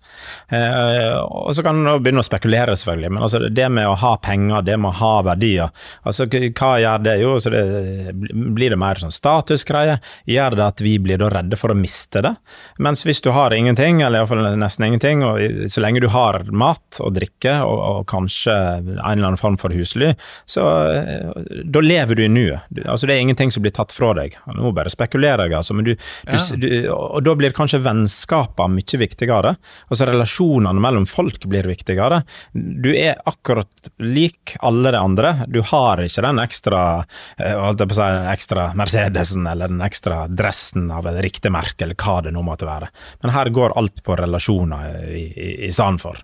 [0.51, 4.11] Eh, og Så kan en begynne å spekulere, selvfølgelig, men altså, det med å ha
[4.19, 5.71] penger, det med å ha verdier
[6.03, 7.15] altså Hva gjør det?
[7.21, 7.63] Jo, det,
[8.57, 10.01] blir det mer sånn statusgreie?
[10.27, 12.35] Gjør det at vi blir da redde for å miste det?
[12.83, 16.64] Mens hvis du har ingenting, eller iallfall nesten ingenting, og så lenge du har mat
[17.03, 20.13] og drikke, og, og kanskje en eller annen form for husly,
[20.49, 22.65] så eh, da lever du i nuet.
[22.85, 24.37] Altså, det er ingenting som blir tatt fra deg.
[24.55, 26.41] Nå bare spekulerer jeg, altså, men du, du, Ja.
[26.57, 29.55] du Og da blir kanskje vennskapene mye viktigere.
[29.89, 32.21] Altså relasjonene mellom folk blir viktigere.
[32.53, 35.33] Du er akkurat lik alle de andre.
[35.51, 36.81] Du har ikke den ekstra
[37.37, 41.21] eh, holdt jeg på å si, den ekstra Mercedesen eller den ekstra dressen av et
[41.25, 42.89] riktig merke, eller hva det nå måtte være.
[43.23, 46.19] Men her går alt på relasjoner i, i, i stedet for.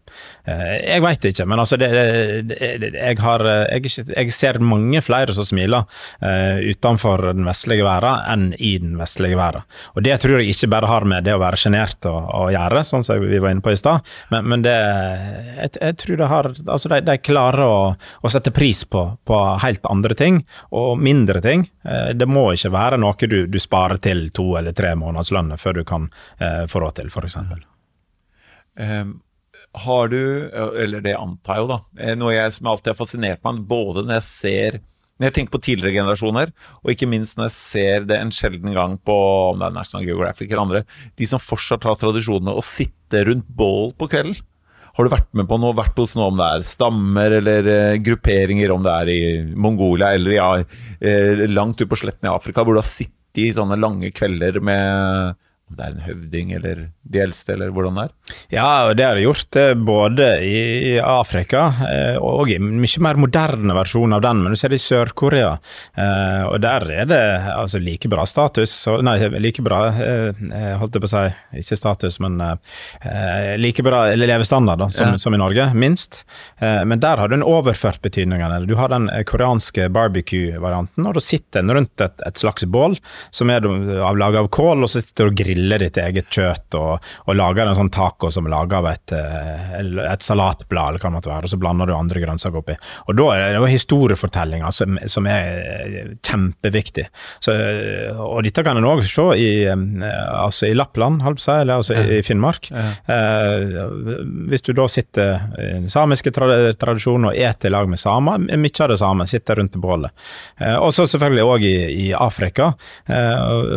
[0.45, 1.89] Eh, Jeg veit ikke, men altså det,
[2.49, 2.57] det,
[2.95, 5.85] jeg, har, eh, jeg, jeg ser mange flere som smiler
[6.21, 9.65] eh, utenfor den vestlige verden enn i den vestlige verden.
[9.95, 13.05] Og det tror jeg ikke bare har med det å være sjenert å, gjøre, sånn
[13.05, 16.49] som vi var inne på i stad, men, men det jeg, jeg tror det har
[16.71, 17.79] Altså, de, de klarer å,
[18.25, 20.41] å sette pris på, på helt andre ting,
[20.75, 21.65] og mindre ting.
[22.15, 25.83] Det må ikke være noe du, du sparer til to eller tre månedslønner før du
[25.87, 26.07] kan
[26.71, 27.37] få råd til, f.eks.
[28.79, 29.19] Ehm,
[29.73, 33.43] har du, eller det antar jeg jo da, eh, noe jeg som alltid har fascinert
[33.47, 34.81] meg, både når jeg ser
[35.21, 36.49] når jeg tenker på tidligere generasjoner,
[36.81, 39.15] og ikke minst når jeg ser det en sjelden gang på
[39.51, 40.81] om det er National Geographic eller andre,
[41.13, 44.39] de som fortsatt har tradisjonene å sitte rundt bål på kvelden.
[44.97, 47.99] Har du vært med på noe, vært hos noe om det er stammer eller eh,
[48.03, 49.21] grupperinger, om det er i
[49.53, 50.49] Mongolia eller ja,
[50.99, 54.57] eh, langt ut på sletten i Afrika, hvor du har sittet i sånne lange kvelder
[54.59, 55.37] med
[55.71, 56.79] om det er en høvding eller
[57.11, 58.11] de eldste, eller hvordan det er?
[58.53, 63.19] Ja, og det har jeg gjort eh, både i Afrika eh, og i mye mer
[63.23, 65.53] moderne versjon av den, men du ser det i Sør-Korea.
[65.95, 67.21] eh, Og der er det
[67.55, 68.73] altså like bra status,
[69.05, 71.23] nei, like bra, holdt jeg på å si,
[71.63, 72.37] ikke status, men
[73.61, 75.17] like bra levestandard da, som, Ja.
[75.17, 76.23] som i Norge, minst.
[76.59, 78.41] Men der har du en overført betydning.
[78.67, 82.97] Du har den koreanske barbecue-varianten, og da sitter en rundt et, et slags bål
[83.31, 87.11] som er laget av kål, og så sitter du og griller ditt eget kjøtt og,
[87.27, 91.09] og lager en sånn taco som er laget av et, eh, et salatblad, eller hva
[91.09, 92.77] det måtte være, og så blander du andre grønnsaker oppi.
[93.07, 97.07] Og da er det jo historiefortellinger som, som er eh, kjempeviktig.
[97.43, 101.97] Så, eh, og dette kan en òg se i, altså i Lappland, si, eller altså
[101.97, 102.31] i, Finnmark.
[102.31, 102.69] Finnmark.
[102.71, 103.85] Ja.
[104.49, 108.91] hvis du da sitter i samiske tradisjoner og eter i lag med samer, mye av
[108.91, 110.11] det samme, sitter rundt bålet.
[110.81, 112.71] Og så selvfølgelig òg i, i Afrika,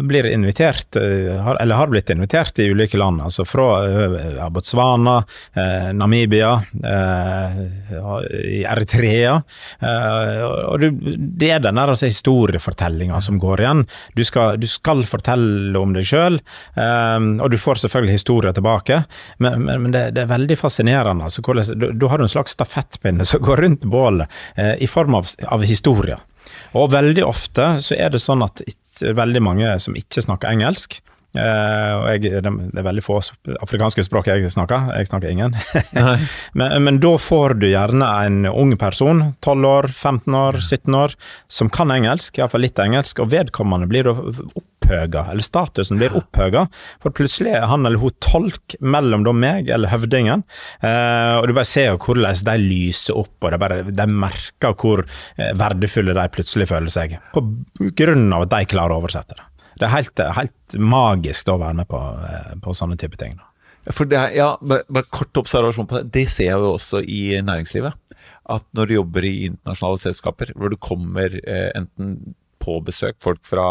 [0.05, 3.23] blir invitert, eller eller har blitt invitert i ulike land.
[3.23, 3.83] altså Fra
[4.37, 7.57] ja, Botswana, eh, Namibia, eh,
[8.71, 9.43] Eritrea.
[10.71, 13.83] og Det er den der altså, historiefortellinga som går igjen.
[14.15, 16.39] Du skal, du skal fortelle om deg sjøl,
[16.79, 19.03] og du får selvfølgelig historier tilbake.
[19.39, 21.25] Men, men, men det, det, er veldig fascinerende.
[21.25, 21.43] altså
[21.75, 24.31] du, du, har en slags stafettpinne som går rundt bålet
[24.79, 26.23] i form av, av historier.
[26.79, 28.63] Og veldig ofte så er det sånn at
[29.03, 31.01] veldig mange som ikke snakker engelsk,
[31.35, 33.16] og jeg, det, er veldig få
[33.64, 35.57] afrikanske språk jeg snakker, jeg snakker ingen.
[36.59, 41.16] men, men, da får du gjerne en ung person, 12 år, 15 år, 17 år,
[41.51, 46.66] som kan engelsk, iallfall litt engelsk, og vedkommende blir opphøga, eller statusen blir opphøga,
[47.03, 50.44] for plutselig er han eller hun tolk mellom da meg eller høvdingen,
[50.85, 55.05] uh, og du bare ser hvordan de lyser opp, og de, bare, de merker hvor
[55.07, 57.44] uh, verdifulle de plutselig føler seg, på
[57.97, 61.63] grunn av at de klarer å oversette det det er helt, helt magisk da, å
[61.65, 63.37] være med på, eh, på sånne type ting.
[63.41, 63.51] Da.
[63.93, 66.13] For det, ja, bare Kort observasjon på det.
[66.15, 68.17] Det ser jeg jo også i næringslivet.
[68.55, 72.35] At når du jobber i internasjonale selskaper, hvor du kommer eh, enten
[72.65, 73.65] på besøk folk fra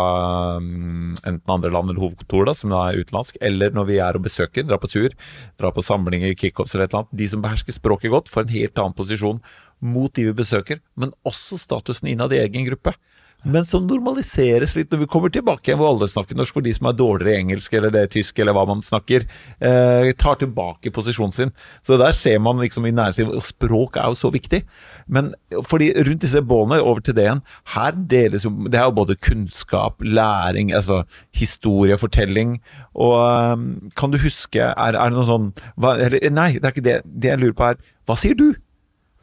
[0.61, 4.19] um, enten andre land eller hovedkontor, da, som da er utenlandsk, eller når vi er
[4.19, 5.15] og besøker, drar på tur,
[5.57, 7.15] drar på samlinger, kickoffs eller et eller annet.
[7.23, 9.41] De som behersker språket godt, får en helt annen posisjon
[9.83, 12.93] mot de vi besøker, men også statusen innad i egen gruppe
[13.43, 16.73] men som normaliseres litt når vi kommer tilbake igjen hvor alle snakker norsk, for de
[16.75, 19.25] som er dårligere i engelsk eller det er tysk eller hva man snakker,
[19.59, 21.53] eh, tar tilbake posisjonen sin.
[21.83, 24.63] Så der ser man liksom i næringslivet Og språk er jo så viktig.
[25.07, 25.33] Men
[25.67, 27.43] fordi rundt disse båndene, over til det igjen,
[27.75, 31.03] her deles jo Det er jo både kunnskap, læring, altså
[31.33, 32.61] historie, fortelling.
[32.95, 36.75] Og um, kan du huske Er, er det noe sånn hva, eller, Nei, det er
[36.75, 37.01] ikke det.
[37.05, 38.53] Det jeg lurer på er Hva sier du?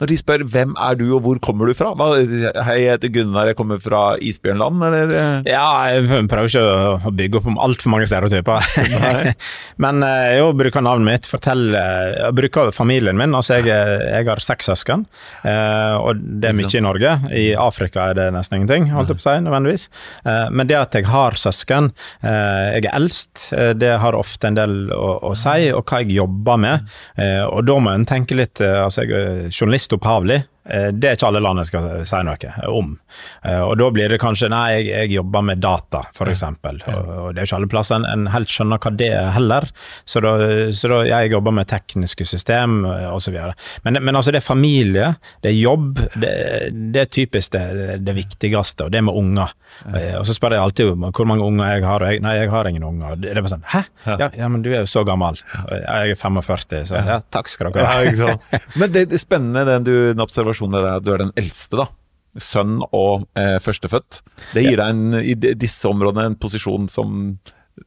[0.00, 1.92] Når de spør 'hvem er du, og hvor kommer du fra'?
[1.92, 2.06] Hva,
[2.64, 5.10] hei, jeg heter Gunnar, jeg kommer fra isbjørnland, eller?
[5.44, 8.64] Ja, jeg prøver ikke å bygge opp om altfor mange stereotyper.
[9.84, 13.34] Men eh, jeg bruker navnet mitt, fortell Jeg bruker familien min.
[13.36, 15.04] Altså, jeg, jeg har seks søsken,
[15.44, 17.12] eh, og det er mye i Norge.
[17.36, 19.86] I Afrika er det nesten ingenting, holdt jeg på å si, nødvendigvis.
[20.24, 21.92] Eh, men det at jeg har søsken,
[22.24, 26.58] jeg er eldst, det har ofte en del å, å si, og hva jeg jobber
[26.60, 26.90] med.
[27.52, 30.44] Og da må en tenke litt Altså, jeg er journalist opphavlig.
[30.70, 32.94] Det er ikke alle land jeg skal si noe om.
[33.44, 36.44] Eh, og da blir det kanskje nei, jeg, jeg jobber med data, f.eks.
[36.46, 39.66] Og, og det er ikke alle plasser en, en helt skjønner hva det er heller.
[40.08, 40.34] Så da,
[40.76, 43.36] så da jeg jobber med tekniske system eh, osv.
[43.86, 45.12] Men, men altså, det er familie,
[45.44, 46.02] det er jobb.
[46.14, 46.34] Det,
[46.94, 49.54] det er typisk det, det, viktigste, og det med unger.
[50.18, 52.52] Og så spør jeg alltid om hvor mange unger jeg har, og jeg, nei, jeg
[52.52, 53.18] har ingen unger.
[53.20, 53.82] Det er bare sånn Hæ?
[54.18, 55.38] Ja, ja, men du er jo så gammel.
[55.70, 58.00] Jeg er 45, så ja, takk skal dere ha.
[58.10, 58.34] Ja,
[58.80, 61.80] men det er spennende den du, den observasjonen situasjonen er at du er den eldste,
[61.80, 61.88] da.
[62.38, 64.20] Sønn og eh, førstefødt.
[64.54, 67.38] Det gir deg en, i disse områdene en posisjon som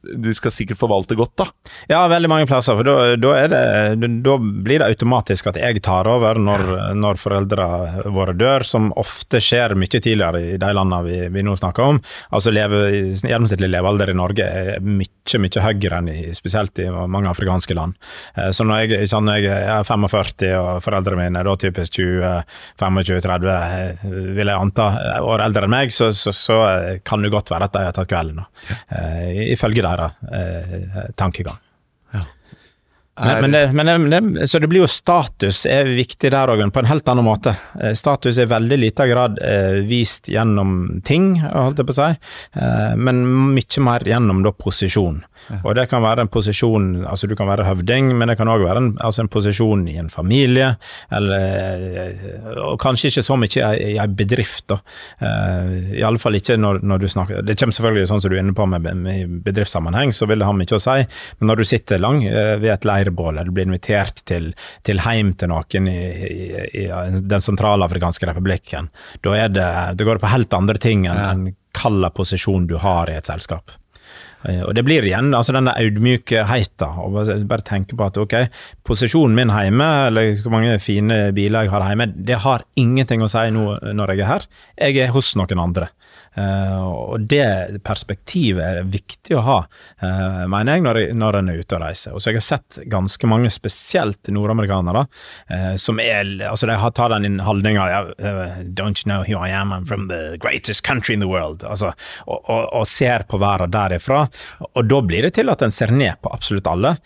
[0.02, 1.46] du skal sikkert forvalte godt, da?
[1.88, 2.76] Ja, veldig mange plasser.
[2.76, 6.64] For da, da, det, da blir det automatisk at jeg tar over når,
[6.98, 11.56] når foreldrene våre dør, som ofte skjer mye tidligere i de landene vi, vi nå
[11.58, 12.00] snakker om.
[12.34, 12.82] Altså leve,
[13.14, 17.96] Gjennomsnittlig levealder i Norge er mye, mye høyere enn i, spesielt i mange afrikanske land.
[18.36, 23.48] Eh, så når jeg, sånn, jeg er 45 og foreldrene mine er da typisk 20-25-30,
[23.54, 24.04] eh,
[24.36, 24.90] vil jeg anta,
[25.22, 26.60] år eldre enn meg, så, så, så
[27.06, 28.42] kan det godt være at de har tatt kvelden.
[29.54, 31.58] Ifølge deres eh, tankegang.
[33.20, 36.82] Men, men, det, men det, så det blir jo status er viktig der òg, på
[36.82, 37.52] en helt annen måte.
[37.78, 41.98] Eh, status er i veldig liten grad eh, vist gjennom ting, holdt jeg på å
[42.00, 42.08] si,
[42.58, 43.22] eh, men
[43.54, 45.22] mye mer gjennom da posisjon.
[45.62, 48.64] Og det kan være en posisjon Altså, du kan være høvding, men det kan òg
[48.64, 50.74] være en, altså en, posisjon i en familie,
[51.14, 52.14] eller
[52.62, 54.78] Og kanskje ikke så mye i en bedrift, da.
[55.20, 58.56] Uh, fall ikke når, når, du snakker Det kommer selvfølgelig, sånn som du er inne
[58.56, 60.96] på, med, med bedriftssammenheng, så vil det ha mye å si,
[61.40, 64.52] men når du sitter lang uh, ved et leirbål, eller blir invitert til,
[64.86, 66.48] til heim til noen i, i,
[66.84, 66.88] i
[67.20, 68.90] Den sentralafrikanske republikken,
[69.24, 73.16] da det Det går på helt andre ting enn en hvilken posisjon du har i
[73.18, 73.72] et selskap.
[74.48, 78.36] Eh, og det blir igjen altså denne audmykheten, og bare tenke på at ok,
[78.86, 83.30] posisjonen min hjemme, eller hvor mange fine biler jeg har hjemme, det har ingenting å
[83.32, 84.48] si nå når jeg er her.
[84.78, 85.90] Jeg er hos noen andre.
[86.34, 86.82] Uh,
[87.14, 89.58] og det perspektivet er viktig å ha,
[90.02, 92.14] uh, mener jeg, når, jeg, når en er ute og reiser.
[92.14, 95.04] Og så jeg har sett ganske mange, spesielt nordamerikanere,
[95.52, 97.84] uh, som er altså de har tatt den holdninga
[98.74, 99.72] Don't you know who I am?
[99.72, 101.62] I'm from the greatest country in the world.
[101.62, 101.92] Altså,
[102.26, 104.24] og, og, og, ser på verden derifra.
[104.72, 106.96] Og da blir det til at en ser ned på absolutt alle,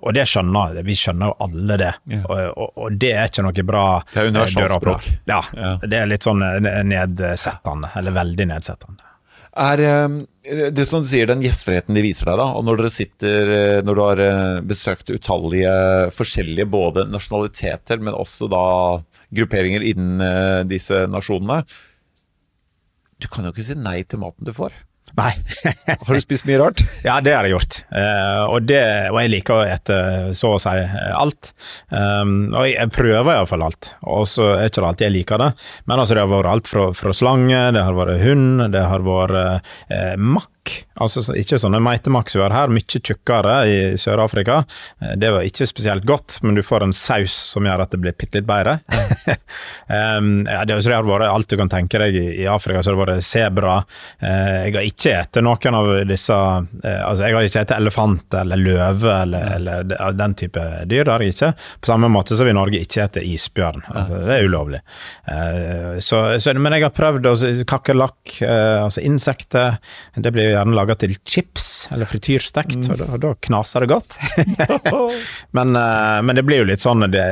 [0.00, 1.92] og det skjønner vi skjønner jo alle det.
[2.10, 2.24] Yeah.
[2.24, 5.08] Og, og, det er ikke noe bra Det er universalspråk.
[5.30, 5.84] Ja, yeah.
[5.84, 9.06] det er litt sånn nedsettende, eller veldig nedsettende nedsettende.
[9.58, 12.92] Er eh, det som du sier, den gjestfriheten de viser deg, da, og når dere
[12.94, 15.72] sitter eh, Når du har eh, besøkt utallige
[16.14, 18.66] forskjellige både nasjonaliteter, men også da
[19.34, 21.64] grupperinger innen eh, disse nasjonene
[23.18, 24.76] Du kan jo ikke si nei til maten du får.
[25.18, 25.32] Nei.
[26.06, 26.84] Har du spist mye rart?
[27.04, 27.80] Ja, det har jeg gjort.
[27.90, 29.98] Uh, og, det, og jeg liker å ete
[30.36, 31.52] så å si eh, alt.
[31.88, 35.42] Um, og jeg, jeg prøver iallfall alt, og så er ikke det alltid jeg liker
[35.42, 35.50] det.
[35.90, 39.06] Men altså, det har vært alt fra, fra slange, det har vært hund, det har
[39.06, 39.36] vært
[39.90, 40.54] uh, makk.
[41.00, 44.60] Altså ikke sånne meitemaks vi har her, mye tjukkere i Sør-Afrika.
[45.00, 48.00] Eh, det var ikke spesielt godt, men du får en saus som gjør at det
[48.02, 48.78] blir bitte litt bedre.
[50.18, 52.82] um, ja, det, det, har vært alt du kan tenke deg i, i Afrika.
[52.82, 53.78] Så det har vært sebra.
[54.20, 58.36] Uh, jeg har ikke spist noen av disse uh, altså Jeg har ikke spist elefant
[58.42, 59.88] eller løve eller, eller,
[60.20, 61.06] den type dyr.
[61.06, 61.52] Det har jeg ikke.
[61.80, 63.86] På samme måte som vi i Norge ikke spiser isbjørn.
[63.88, 64.82] Altså, det er ulovlig.
[65.24, 69.78] Uh, så, så, men jeg har prøvd kakerlakk, altså insekter.
[70.20, 72.90] Det blir gjerne laga til chips, eller frityrstekt, mm.
[72.92, 74.16] og, da, da knaser det godt.
[75.56, 77.24] men, uh, men, det blir jo litt sånn det,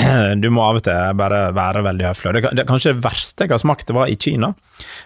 [0.42, 2.34] Du må av og til bare være veldig høflig.
[2.38, 4.52] Det, det kanskje det verste jeg har smakt, det var i Kina,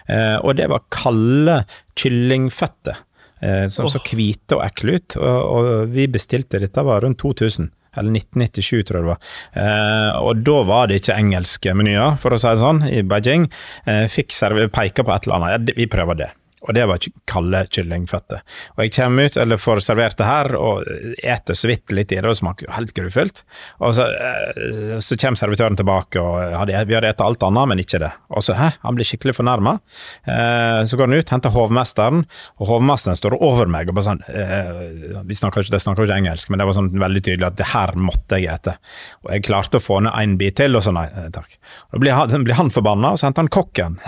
[0.09, 1.63] uh, og det var kalde
[1.99, 3.01] kyllingføtter.
[3.43, 7.71] Uh, som så hvite og ekle ut, og, og, vi bestilte dette var rundt 2000
[7.97, 9.33] eller 1997, tror jeg det var.
[9.61, 13.49] Eh, og da var det ikke engelske menyer, for å si det sånn, i Beijing.
[13.85, 14.33] Eh, fikk
[14.73, 15.53] peika på et eller annet.
[15.53, 16.31] Ja, vi prøver det
[16.63, 18.43] og det var kalde kyllingføtter.
[18.75, 20.85] Og jeg kommer ut, eller får servert det her, og
[21.23, 23.43] eter så vidt litt i det, og smaker helt grufullt.
[23.83, 27.79] Og så, eh, så kommer servitøren tilbake, og hadde, vi hadde spist alt annet, men
[27.79, 28.11] ikke det.
[28.29, 29.79] Og så hæ, han blir skikkelig fornærma.
[30.27, 32.25] Eh, så går han ut, henter hovmesteren,
[32.59, 36.49] og hovmesteren står over meg og bare sånn eh, Vi snakker ikke, snakker ikke engelsk,
[36.49, 38.77] men det var sånn veldig tydelig at det her måtte jeg ete.
[39.23, 41.57] Og jeg klarte å få ned en bit til, og så nei takk.
[41.91, 43.99] Da blir han, blir han forbanna, og så henter han kokken.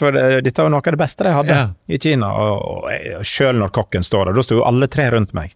[0.00, 0.14] For
[0.44, 1.66] dette var noe av det beste de hadde ja.
[1.90, 2.30] i Kina.
[2.30, 2.86] Og,
[3.20, 5.54] og Sjøl når kokken står der, da sto jo alle tre rundt meg.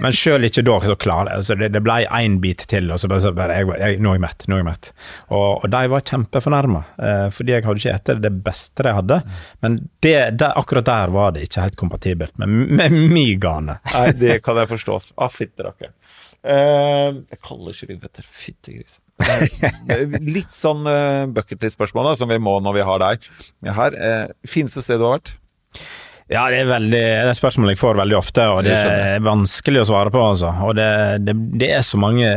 [0.00, 1.30] Men sjøl ikke da så klar.
[1.32, 4.14] altså det, det ble én bit til, og så bare, så bare jeg, jeg, Nå
[4.14, 4.46] er jeg mett.
[4.48, 4.92] Nå er jeg mett.
[5.28, 9.20] Og, og de var kjempefornærma, eh, fordi jeg hadde ikke spist det beste de hadde.
[9.64, 12.48] Men det, det, akkurat der var det ikke helt kompatibelt med,
[12.80, 13.80] med min gane.
[13.94, 15.00] Nei, det kan jeg forstå.
[15.20, 15.94] Ah, fitterakker.
[16.40, 19.02] Eh, jeg kaller kyllingføtter fyttegrisen.
[20.36, 23.28] Litt sånn uh, bucketlist-spørsmål som vi må når vi har deg
[23.80, 23.96] her.
[23.96, 25.34] Uh, Fineste sted du har vært?
[26.30, 29.80] Ja, det er, veldig, det er spørsmål jeg får veldig ofte, og det er vanskelig
[29.82, 30.20] å svare på.
[30.22, 30.52] Altså.
[30.62, 30.86] Og det,
[31.26, 32.28] det, det, er så mange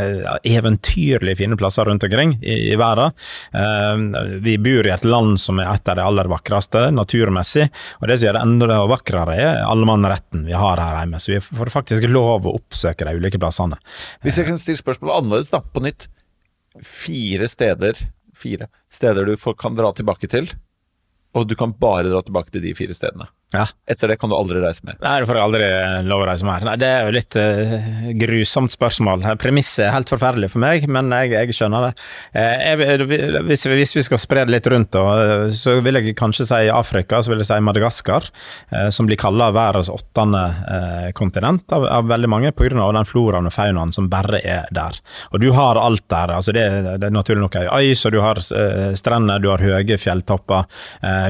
[0.50, 3.14] eventyrlig fine plasser rundt omkring i, i verden.
[3.54, 7.68] Uh, vi bor i et land som er et av de aller vakreste naturmessig,
[8.02, 11.22] og det som gjør det enda vakrere, er allemannsretten vi har her hjemme.
[11.22, 13.78] Så vi får faktisk lov å oppsøke de ulike plassene.
[14.26, 16.10] Hvis jeg kan stille spørsmålet annerledes, da, på nytt.
[16.82, 18.00] Fire steder,
[18.34, 20.50] fire steder du kan dra tilbake til,
[21.34, 23.28] og du kan bare dra tilbake til de fire stedene.
[23.54, 23.68] Ja.
[23.86, 24.96] Etter det kan du aldri reise mer.
[25.04, 25.66] Nei, du får aldri
[26.08, 26.64] lov å reise mer.
[26.66, 27.74] Nei, det er jo litt uh,
[28.18, 29.26] grusomt spørsmål.
[29.42, 31.92] Premisset er helt forferdelig for meg, men jeg, jeg skjønner det.
[32.34, 33.08] Uh, jeg,
[33.46, 37.22] hvis, hvis, vi skal spre det litt rundt, uh, så vil jeg kanskje si Afrika,
[37.22, 38.32] så vil jeg si Madagaskar,
[38.94, 40.42] som blir kalla verdens åttende
[41.16, 42.72] kontinent av, av, veldig mange, pga.
[42.74, 44.98] den floraen og faunaen som bare er der.
[45.32, 46.34] Og du har alt der.
[46.40, 46.64] altså Det,
[46.98, 48.42] det er naturlig nok ei øy, så du har
[48.98, 50.66] strender, du har høye fjelltopper,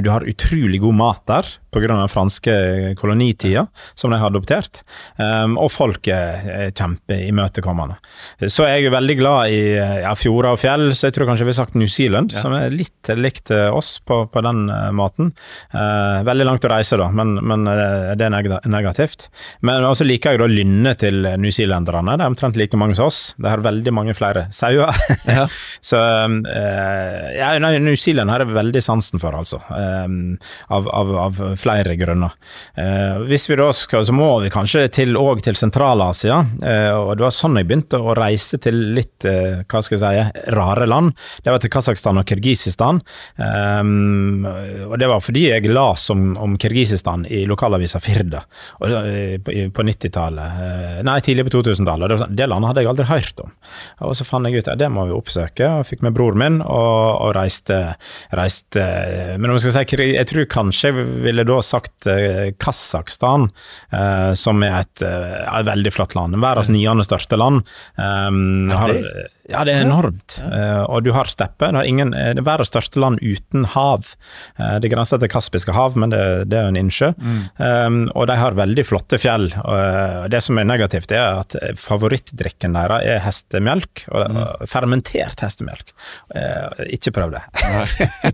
[0.06, 2.08] du har utrolig god mat der pga.
[2.14, 2.54] Franske
[3.00, 3.66] kolonitida
[3.98, 4.84] som de har adoptert.
[5.18, 8.00] Um, og folk er kjempeimøtekommende.
[8.48, 11.54] Så er jeg veldig glad i ja, fjorder og fjell, så jeg tror kanskje vi
[11.54, 12.44] har sagt New Zealand, ja.
[12.44, 15.32] som er litt likt oss på, på den uh, måten.
[15.74, 19.28] Uh, veldig langt å reise, da, men, men uh, det er negativt.
[19.66, 22.18] Men også liker jeg da lynnet til newzealenderne.
[22.18, 23.22] Det er omtrent like mange som oss.
[23.38, 24.92] De har veldig mange flere sauer.
[25.28, 25.48] Ja.
[25.90, 29.60] så ja, New Zealand har jeg veldig sansen for, altså.
[29.74, 32.36] Av, av, av flere grunner.
[32.80, 37.16] Eh, hvis vi da skal, så må vi kanskje til òg til Sentral-Asia, eh, og
[37.18, 40.88] det var sånn jeg begynte å reise til litt, eh, hva skal jeg si, rare
[40.90, 41.14] land.
[41.44, 43.02] Det var til Kasakhstan og Kirgisistan,
[43.44, 48.44] og det var fordi jeg las om, om Kirgisistan i lokalavisa Firda
[48.80, 48.94] og,
[49.46, 52.12] på, på 90-tallet, eh, nei, tidlig på 2000-tallet.
[52.12, 53.54] Det, sånn, det, landet hadde jeg aldri hørt om.
[54.08, 56.60] Og så fant jeg ut at det må vi oppsøke, og fikk med bror min
[56.62, 57.80] og, og reiste,
[58.36, 58.84] reiste
[59.38, 63.50] Men om jeg skal si, jeg tror kanskje jeg ville da sagt eh, Kasakhstan,
[63.92, 66.38] eh, som er et, eh, et, veldig flott land.
[66.44, 67.64] Verdens niende største land.
[67.98, 68.94] Um, har,
[69.52, 70.38] Ja, det er enormt.
[70.40, 71.68] Uh, og du har steppe.
[71.76, 74.06] Det, ingen, det er verdens største land uten hav.
[74.56, 77.10] Uh, det grenser til Kaspiske hav, men det, det er jo en innsjø.
[77.18, 77.42] Mm.
[77.60, 79.50] Um, og de har veldig flotte fjell.
[79.60, 84.06] Uh, det som er negativt, er at favorittdrikken deres er hestemelk.
[84.14, 84.70] Og, mm.
[84.72, 85.92] Fermentert hestemelk.
[86.88, 87.44] ikke prøv det.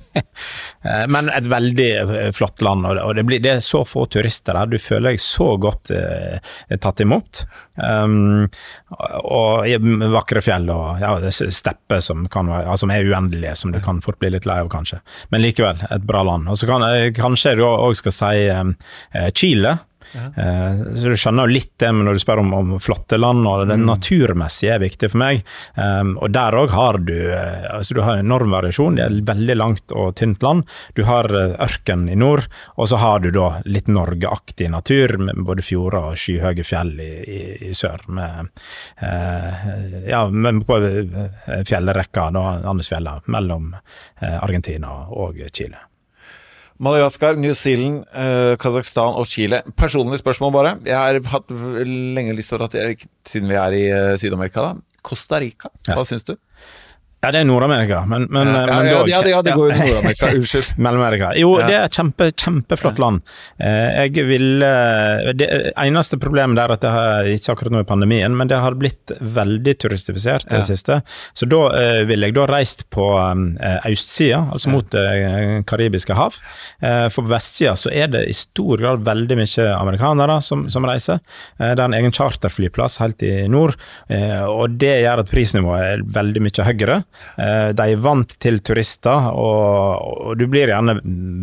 [1.13, 1.89] men et veldig
[2.37, 4.69] flott land, og, det, blir, det, er så få turister der.
[4.69, 7.43] Du føler deg så godt tatt imot.
[7.79, 8.45] Um,
[9.25, 9.65] og
[10.13, 14.33] vakre fjell og ja, stepper som, ja, som, er uendelige, som du kan fort bli
[14.35, 15.01] litt lei av, kanskje.
[15.33, 16.49] Men likevel, et bra land.
[16.51, 16.85] Og så kan,
[17.15, 18.75] kanskje du òg skal si um,
[19.33, 19.77] Chile.
[20.15, 23.65] Uh, så Du skjønner jo litt det når du spør om, om flotte land, og
[23.69, 23.85] det mm.
[23.87, 25.43] naturmessige er viktig for meg.
[25.75, 28.97] Um, og Der òg har du uh, altså du har enorm variasjon.
[28.97, 30.65] Det er veldig langt og tynt land.
[30.97, 32.47] Du har uh, ørken i nord,
[32.77, 37.11] og så har du da litt Norgeaktig natur med både fjorder og skyhøye fjell i,
[37.25, 38.05] i, i sør.
[38.13, 38.51] Med,
[40.07, 40.77] ja, med på
[41.67, 43.73] fjellrekka, da, Andesfjella, mellom
[44.21, 45.88] Argentina og Chile.
[46.79, 49.61] Madagaskar, New Zealand, uh, Kasakhstan og Chile.
[49.75, 50.75] Personlig spørsmål, bare.
[50.87, 55.01] Jeg har hatt lenge lyst til dra til, siden vi er i uh, Syd-Amerika, da.
[55.03, 56.07] Costa Rica, hva ja.
[56.07, 56.33] syns du?
[57.19, 59.75] Ja, det er Nord-Amerika, men, men, ja, ja, ja, ja, det, ja, det går jo
[59.75, 60.27] Nord-Amerika.
[60.39, 60.69] Unnskyld.
[60.79, 61.31] Mellom-Amerika.
[61.35, 63.25] Jo, det er et kjempe, kjempeflott land.
[63.59, 67.87] Eh, jeg vil eh, Det eneste problemet der at det har, ikke akkurat nå i
[67.89, 71.01] pandemien, men det har blitt veldig turistifisert i det siste.
[71.35, 73.09] Så da eh, ville jeg da reist på
[73.89, 76.37] østsida, altså mot Det karibiske hav.
[76.79, 81.19] For på vestsida så er det i stor grad veldig mye amerikanere som, som reiser.
[81.59, 83.75] Det er en egen charterflyplass helt i nord,
[84.07, 87.01] og det gjør at prisnivået er veldig mye høyere.
[87.39, 90.97] Eh, de er vant til turister, og, du blir gjerne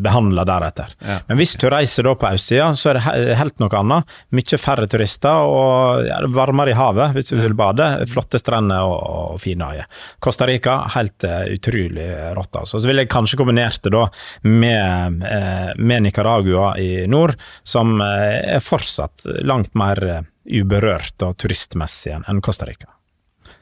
[0.05, 0.93] behandla deretter.
[1.01, 1.19] Ja.
[1.29, 4.17] Men hvis du reiser da på østsida, så er det helt noe annet.
[4.37, 7.89] Mye færre turister, og varmere i havet hvis du vil bade.
[8.11, 9.91] Flotte strender og, og fine øyer.
[10.23, 12.61] Costa Rica, helt uh, utrolig rått.
[12.63, 12.81] Altså.
[12.81, 14.07] Så vil jeg kanskje kombinert det da
[14.47, 17.37] med, uh, med Nicaragua i nord,
[17.67, 20.03] som er fortsatt langt mer
[20.47, 22.96] uberørt og turistmessig enn Costa Rica.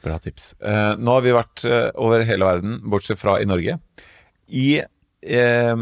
[0.05, 0.53] Bra tips.
[0.61, 3.79] Eh, nå har vi vært eh, over hele verden, bortsett fra i Norge.
[4.53, 5.73] I eh,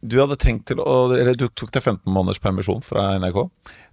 [0.00, 3.42] Du hadde tenkt til å Eller du tok deg 15 måneders permisjon fra NRK.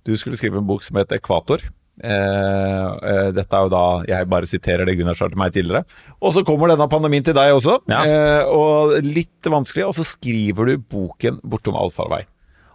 [0.05, 1.65] Du skulle skrive en bok som het Ekvator.
[2.03, 5.85] Eh, eh, dette er jo da Jeg bare siterer det Gunnar sa til meg tidligere.
[6.19, 8.03] Og så kommer denne pandemien til deg også, ja.
[8.03, 9.87] Eh, og litt vanskelig.
[9.89, 12.25] Og så skriver du boken 'Bortom allfarvei',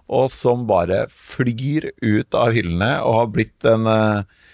[0.09, 3.87] og som bare flyr ut av hyllene og har blitt en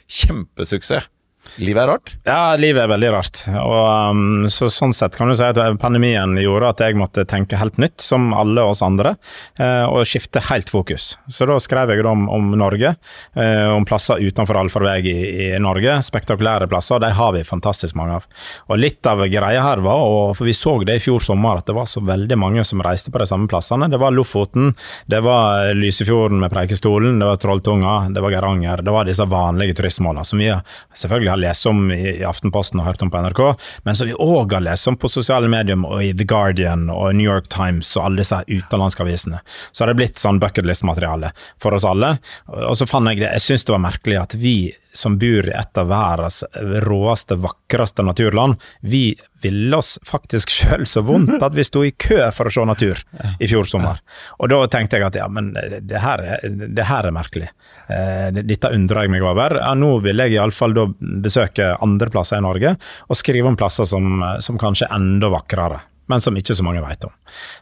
[0.06, 1.08] kjempesuksess.
[1.56, 2.12] Livet er rart?
[2.26, 3.42] Ja, livet er veldig rart.
[3.48, 7.58] Og, um, så, sånn sett kan du si at pandemien gjorde at jeg måtte tenke
[7.60, 9.14] helt nytt, som alle oss andre,
[9.60, 11.14] uh, og skifte helt fokus.
[11.32, 12.94] Så da skrev jeg om, om Norge,
[13.38, 15.16] uh, om plasser utenfor allfarvei i,
[15.46, 15.98] i, Norge.
[16.04, 18.28] Spektakulære plasser, og de har vi fantastisk mange av.
[18.70, 21.70] Og litt av greia her var, og for vi så det i fjor sommer, at
[21.70, 23.88] det var så veldig mange som reiste på de samme plassene.
[23.92, 24.74] Det var Lofoten,
[25.10, 28.84] det var Lysefjorden med Preikestolen, det var Trolltunga, det var Geiranger.
[28.84, 30.50] Det var disse vanlige turistmålene som vi
[30.94, 33.42] selvfølgelig har lest om i, Aftenposten og hørt om på NRK,
[33.86, 37.14] men som vi òg har lest om på sosiale medier og i The Guardian og
[37.16, 39.42] New York Times og alle disse utenlandske avisene.
[39.72, 41.32] Så har det blitt sånn bucketlist-materiale
[41.62, 42.16] for oss alle.
[42.46, 44.56] Og så fant jeg det, jeg syns det var merkelig at vi
[44.96, 46.42] som bor i et av verdens
[46.86, 52.30] råeste, vakreste naturland, vi ville oss faktisk sjøl så vondt at vi sto i kø
[52.34, 53.02] for å se natur
[53.38, 54.00] i fjor sommer.
[54.40, 57.50] Og da tenkte jeg at ja, men det her er, det her er merkelig.
[57.92, 59.58] Eh, dette undrer jeg meg over.
[59.60, 60.86] Ja, nå vil jeg iallfall da
[61.26, 62.76] besøke andre plasser i Norge,
[63.06, 66.82] og skrive om plasser som, som kanskje er enda vakrere men som ikke så mange
[66.84, 67.14] vet om.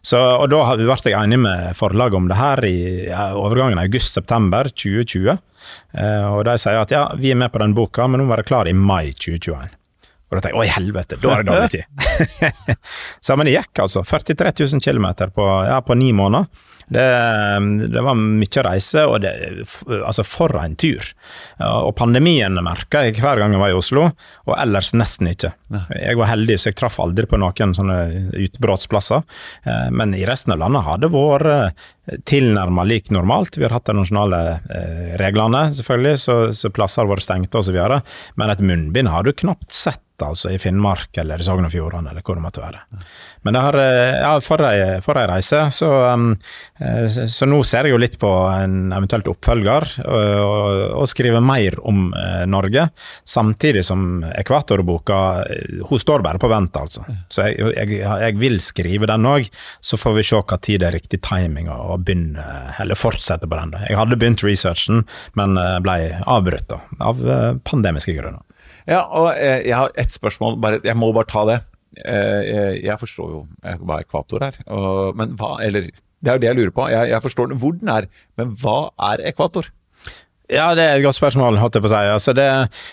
[0.05, 2.77] Så, og Da har vi vært enige med forlaget om det her i
[3.41, 5.39] overgangen august-september 2020.
[5.97, 8.37] Eh, og De sier at ja, vi er med på den boka, men nå må
[8.37, 9.81] være klar i mai 2021.
[10.29, 12.77] Og da tenker jeg å helvete, da er det dårlig tid.
[13.25, 14.03] så men det gikk altså.
[14.03, 16.49] 43 000 km på, ja, på ni måneder.
[16.89, 17.05] Det,
[17.93, 19.33] det, var mye reise, og det,
[20.01, 21.07] altså for en tur.
[21.65, 24.09] Og pandemien merka jeg hver gang jeg var i Oslo,
[24.45, 25.55] og ellers nesten ikke.
[25.97, 27.99] Jeg var heldig, så jeg traff aldri på noen sånne
[28.45, 29.25] utbruddsplasser.
[29.65, 33.59] Eh, men i resten av landet har det vært eh, tilnærma lik normalt.
[33.59, 37.81] Vi har hatt de nasjonale eh, reglene, selvfølgelig, så, så plasser har vært stengte osv.
[38.41, 42.13] Men et munnbind har du knapt sett altså i Finnmark eller i Sogn og Fjordane,
[42.13, 42.83] eller hvor det måtte være.
[43.43, 46.31] Men har, eh, ja, for ei, for ei reise, så, um,
[46.79, 51.43] eh, så, nå ser jeg jo litt på en eventuelt oppfølger, og, og, og skrive
[51.45, 52.89] mer om eh, Norge.
[53.25, 55.21] Samtidig som Ekvatorboka
[55.89, 57.05] Hun står bare på vent, altså.
[57.29, 59.51] Så jeg, jeg, jeg vil skrive den òg,
[59.81, 62.45] så får vi se hva tid det er riktig timing å begynne,
[62.81, 63.77] eller fortsette på den.
[63.89, 65.05] Jeg hadde begynt researchen,
[65.39, 65.99] men ble
[66.31, 67.21] avbrutt av
[67.67, 68.43] pandemiske grunner.
[68.91, 71.61] Ja, og eh, jeg har ett spørsmål, bare, jeg må bare ta det.
[72.05, 76.37] Eh, jeg, jeg forstår jo eh, hva ekvator er, og, men hva Eller det er
[76.37, 76.91] jo det jeg lurer på.
[76.93, 78.09] Jeg, jeg forstår hvor den er,
[78.41, 78.79] men hva
[79.13, 79.69] er ekvator?
[80.53, 82.01] Ja, det er et godt spørsmål, holdt jeg på å si.
[82.13, 82.47] Altså det,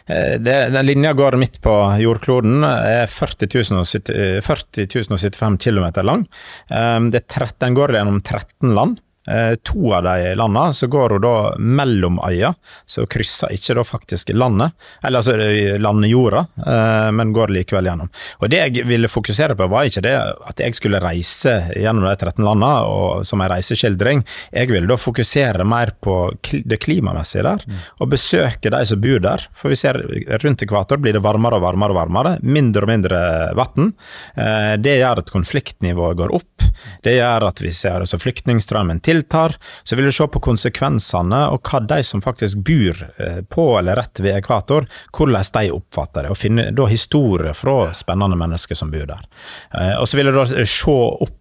[0.08, 3.48] eh, det, den linja går midt på jordkloden, er 40
[4.88, 6.28] 075 km lang.
[6.68, 9.02] Det er 13, den går gjennom 13 land.
[9.28, 12.54] Eh, to av de landene så går hun da mellom øya,
[12.90, 15.36] så krysser ikke da faktisk landet, eller altså
[15.78, 18.10] landjorda, eh, men går likevel gjennom.
[18.40, 22.16] Og Det jeg ville fokusere på, var ikke det at jeg skulle reise gjennom de
[22.16, 24.26] 13 landene og, som en reiseskildring.
[24.52, 27.66] Jeg ville da fokusere mer på det klimamessige der,
[28.02, 29.46] og besøke de som bor der.
[29.54, 30.02] For vi ser
[30.42, 33.22] rundt ekvator blir det varmere og varmere og varmere, mindre og mindre
[33.58, 33.94] vann.
[34.36, 36.68] Eh, det gjør at konfliktnivået går opp.
[37.04, 39.56] Det gjør at vi ser altså flyktningstrømmen til tiltar.
[39.84, 44.00] Så vil du se på konsekvensene og hva de som faktisk bor eh, på eller
[44.00, 46.34] rett ved ekvator, hvordan de oppfatter det.
[46.34, 49.28] Og finne da historier fra spennende mennesker som bor der.
[49.76, 51.38] Eh, og så vil du da se opp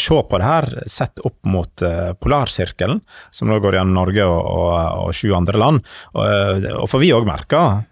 [0.00, 4.38] se på det her sett opp mot uh, polarsirkelen, som da går gjennom Norge og,
[4.40, 4.72] og,
[5.08, 5.82] og sju andre land.
[6.16, 7.82] Og, og for vi òg merker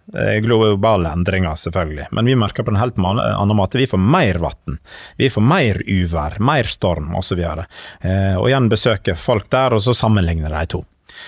[0.45, 3.81] globale endringer, selvfølgelig, men vi merker på en helt annen måte.
[3.81, 4.79] Vi får mer vann,
[5.21, 7.41] vi får mer uvær, mer storm osv.
[7.45, 7.65] Og,
[8.05, 10.85] uh, og igjen besøke folk der, og så sammenligne de to.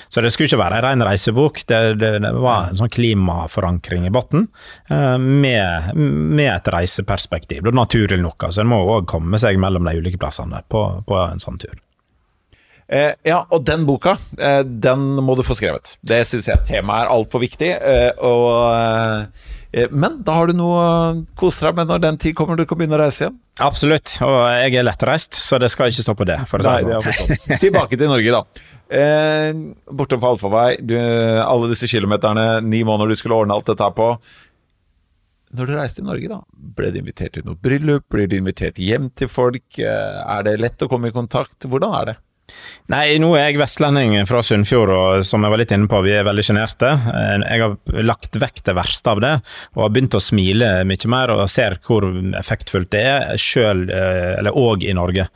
[0.08, 4.06] Så det skulle ikke være en ren reisebok, det, det, det var en sånn klimaforankring
[4.08, 4.48] i bunnen,
[4.90, 7.62] eh, med, med, et reiseperspektiv.
[7.62, 10.84] Det er naturlig nok, altså en må òg komme seg mellom de ulike plassene på,
[11.08, 11.76] på en sånn tur.
[12.88, 15.96] Eh, ja, og den boka, eh, den må du få skrevet.
[16.00, 17.68] Det syns jeg temaet er altfor viktig.
[17.76, 18.48] Eh, og,
[19.76, 22.64] eh, men da har du noe å kose deg med når den tid kommer du
[22.64, 23.36] kan begynne å reise igjen.
[23.60, 26.38] Absolutt, og jeg er lettreist, så det skal ikke stå på det.
[26.48, 27.58] For å si Nei, sånn.
[27.66, 28.66] Tilbake til Norge, da.
[28.88, 29.52] Eh,
[29.92, 30.78] bortom for allfarvei,
[31.44, 34.12] alle disse kilometerne, ni måneder du skulle ordne alt dette på.
[35.58, 36.40] Når du reiste i Norge, da,
[36.76, 38.04] ble du invitert til noe bryllup?
[38.12, 39.64] Blir du invitert hjem til folk?
[39.80, 41.68] Eh, er det lett å komme i kontakt?
[41.68, 42.16] Hvordan er det?
[42.88, 46.14] Nei, nå er jeg vestlending fra Sunnfjord, og som jeg var litt inne på, vi
[46.16, 46.94] er veldig sjenerte.
[47.12, 49.32] Eh, jeg har lagt vekk det verste av det,
[49.76, 52.06] og har begynt å smile mye mer og ser hvor
[52.40, 55.26] effektfullt det er, sjøl, eh, eller òg i Norge.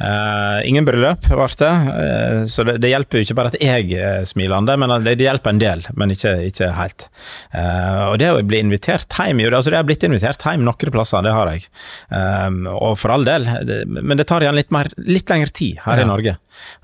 [0.00, 3.92] Uh, ingen bryllup ble det, uh, så det, det, hjelper jo ikke bare at jeg
[3.92, 7.06] er smilende, men det, det hjelper en del, men ikke, ikke helt.
[7.52, 10.96] Uh, og det å bli invitert hjem, jo, altså det har blitt invitert hjem noen
[10.96, 11.68] plasser, det har jeg.
[12.72, 16.00] og for all del, det, men det tar igjen litt, mer, litt lengre tid her
[16.00, 16.06] ja.
[16.06, 16.38] i Norge.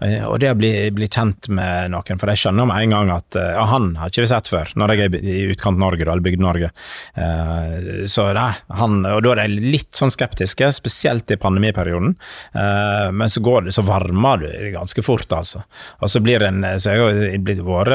[0.05, 3.13] Eh, og det å bli, bli, kjent med noen, for jeg skjønner med en gang
[3.19, 6.25] at eh, ja, han har ikke vi sett før, når jeg er i utkant-Norge, eller
[6.25, 6.71] Bygd-Norge.
[7.19, 12.15] Uh, så nei, han, og da er de litt sånn skeptiske, spesielt i pandemiperioden.
[12.55, 15.63] Men så går det, så varmer du ganske fort, altså.
[16.03, 17.93] Og så blir en, så jeg har blitt vært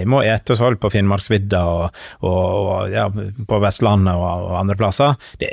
[0.00, 4.56] hjemme og spist hos folk på Finnmarksvidda og, og, og ja, på Vestlandet og, og
[4.60, 5.16] andre plasser.
[5.40, 5.50] Det,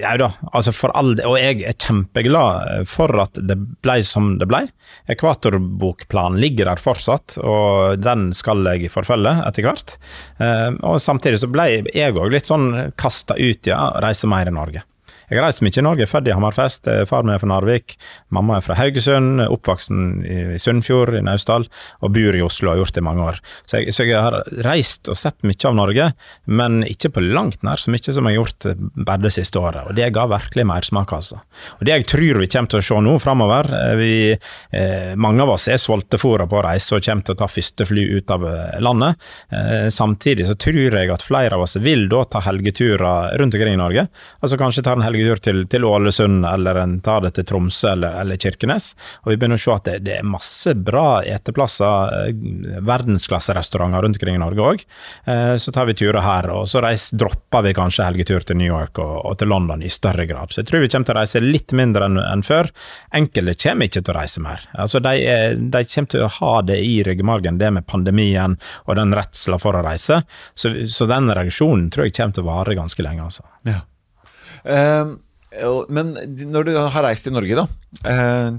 [0.00, 4.48] ja da, altså for all Og jeg er kjempeglad for at det ble som det
[5.12, 9.96] Ekvatorbokplanen ligger der fortsatt, og den skal jeg forfølge etter hvert.
[10.42, 14.54] Eh, og samtidig så ble jeg òg litt sånn kasta ut, ja, reise mer i
[14.54, 14.84] Norge.
[15.26, 17.96] Jeg har reist mye i Norge, født i Hammerfest, eh, far min er fra Narvik,
[18.30, 21.66] mamma er fra Haugesund, oppvoksen i Sunnfjord i Naustdal,
[22.00, 23.40] og bor i Oslo og har gjort det i mange år.
[23.66, 26.06] Så jeg, så jeg, har reist og sett mye av Norge,
[26.46, 29.90] men ikke på langt nær så mye som jeg har gjort bare det siste året.
[29.90, 31.40] Og det ga virkelig mersmak, altså.
[31.80, 34.38] Og det jeg tror vi kommer til å se nå framover, eh,
[34.70, 37.88] eh, mange av oss er sultefòra på å reise og kommer til å ta første
[37.88, 39.26] fly ut av eh, landet.
[39.50, 43.74] Eh, samtidig så tror jeg at flere av oss vil da ta helgeturer rundt omkring
[43.74, 44.06] i Norge.
[44.38, 47.90] Altså kanskje ta en helg helgetur til, til, Ålesund, eller en tar det til Tromsø
[47.92, 48.94] eller, eller, Kirkenes.
[49.24, 54.20] Og vi begynner å se at det, det er masse bra eteplasser, eh, verdensklasserestauranter rundt
[54.20, 54.84] omkring i Norge òg.
[55.26, 58.68] Eh, så tar vi turer her, og så reis, dropper vi kanskje helgetur til New
[58.68, 60.52] York og, og, til London i større grad.
[60.52, 62.70] Så jeg tror vi kommer til å reise litt mindre enn, en før.
[63.16, 64.68] Enkelte kommer ikke til å reise mer.
[64.76, 65.16] Altså de,
[65.72, 69.78] de kommer til å ha det i ryggmargen, det med pandemien og den redsla for
[69.78, 70.22] å reise.
[70.54, 73.28] Så, så den reaksjonen tror jeg kommer til å vare ganske lenge.
[73.28, 73.46] altså.
[73.66, 73.82] Ja.
[74.66, 75.14] Uh,
[75.88, 76.14] men
[76.50, 77.66] når du har reist i Norge, da.
[78.02, 78.58] Uh,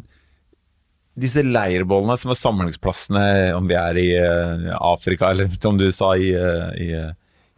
[1.18, 3.26] disse leirbålene som er samlingsplassene,
[3.58, 6.93] om vi er i uh, Afrika eller som du sa i, uh, i,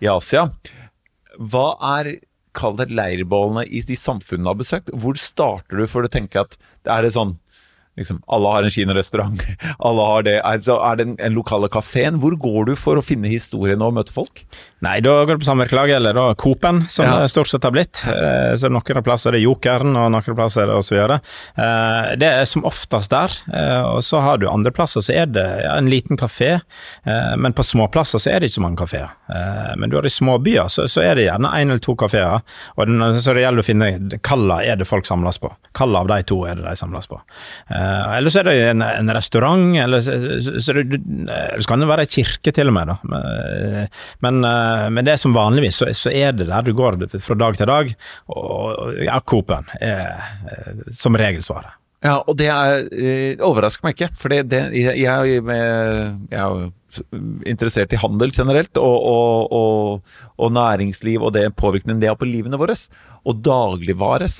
[0.04, 0.47] i Asia.
[1.39, 2.18] Hva er
[2.58, 4.89] Kall det leirbålene i de samfunnene du har besøkt.
[4.89, 6.58] Hvor starter du for å tenke at
[6.89, 7.36] er det sånn
[8.00, 9.43] liksom, alle har en kinarestaurant.
[9.88, 10.38] alle har det.
[10.41, 12.20] Er det den en lokale kafeen?
[12.24, 14.43] Hvor går du for å finne historien og møte folk?
[14.82, 17.17] Nei, da går det på samvirkelaget, eller da Coop-en, som Ja.
[17.19, 17.99] det stort sett har blitt.
[18.07, 21.19] Eh, Så noen plasser er det Jokeren, og noen plasser er det videre.
[21.57, 23.30] Eh, Det er som oftest der.
[23.53, 26.61] Eh, Og så har du andre plasser, så er det en liten kafé.
[27.38, 29.09] Men på småplasser så er det ikke så mange kafeer.
[29.77, 32.41] Men du har i småbyer, så, så er det gjerne én eller to kafeer.
[32.77, 35.51] Og så det gjelder å finne hva er det folk samles på.
[35.73, 37.19] Hva av de to er det de samles på.
[37.69, 40.99] Eller så er det en, en restaurant, eller så, så, så, det,
[41.59, 42.97] så kan det være ei kirke til og med, da.
[44.21, 44.41] Men,
[44.89, 47.59] men, eh, det er som vanligvis, så, så er det der du går fra dag
[47.59, 47.93] til dag,
[48.36, 50.17] og, ja, Coop-en er
[50.51, 51.76] eh, som regel svaret.
[52.05, 55.41] Ja, og det er, eh, overrasker meg ikke, for det, det, jeg, jeg,
[56.32, 56.70] jeg
[57.50, 62.28] interessert i handel generelt, og, og, og, og næringsliv og det påvirkningen det har på
[62.30, 62.76] livene våre.
[63.28, 64.38] Og dagligvares,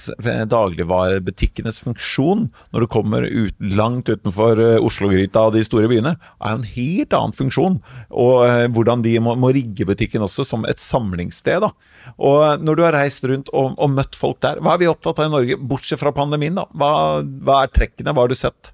[0.50, 6.56] dagligvarebutikkenes funksjon når du kommer ut, langt utenfor eh, Oslo-gryta og de store byene, er
[6.56, 7.80] en helt annen funksjon.
[8.10, 11.66] Og eh, hvordan de må, må rigge butikken også som et samlingssted.
[11.66, 11.74] Da.
[12.16, 15.20] Og når du har reist rundt og, og møtt folk der, hva er vi opptatt
[15.20, 16.58] av i Norge, bortsett fra pandemien?
[16.58, 16.68] da?
[16.72, 18.74] Hva, hva er trekkene, hva har du sett?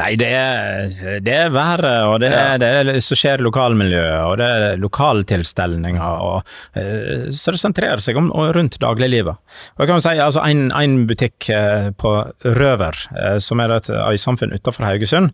[0.00, 4.36] Nei, det er, det er været, og det er det som skjer i lokalmiljøet, og
[4.40, 9.40] det er lokaltilstelninger, og eh, så det sentrerer seg om og rundt dagliglivet.
[9.76, 12.14] Og jeg kan jo si, altså en, en butikk eh, på
[12.58, 15.32] Røver, eh, som er et øysamfunn utenfor Haugesund,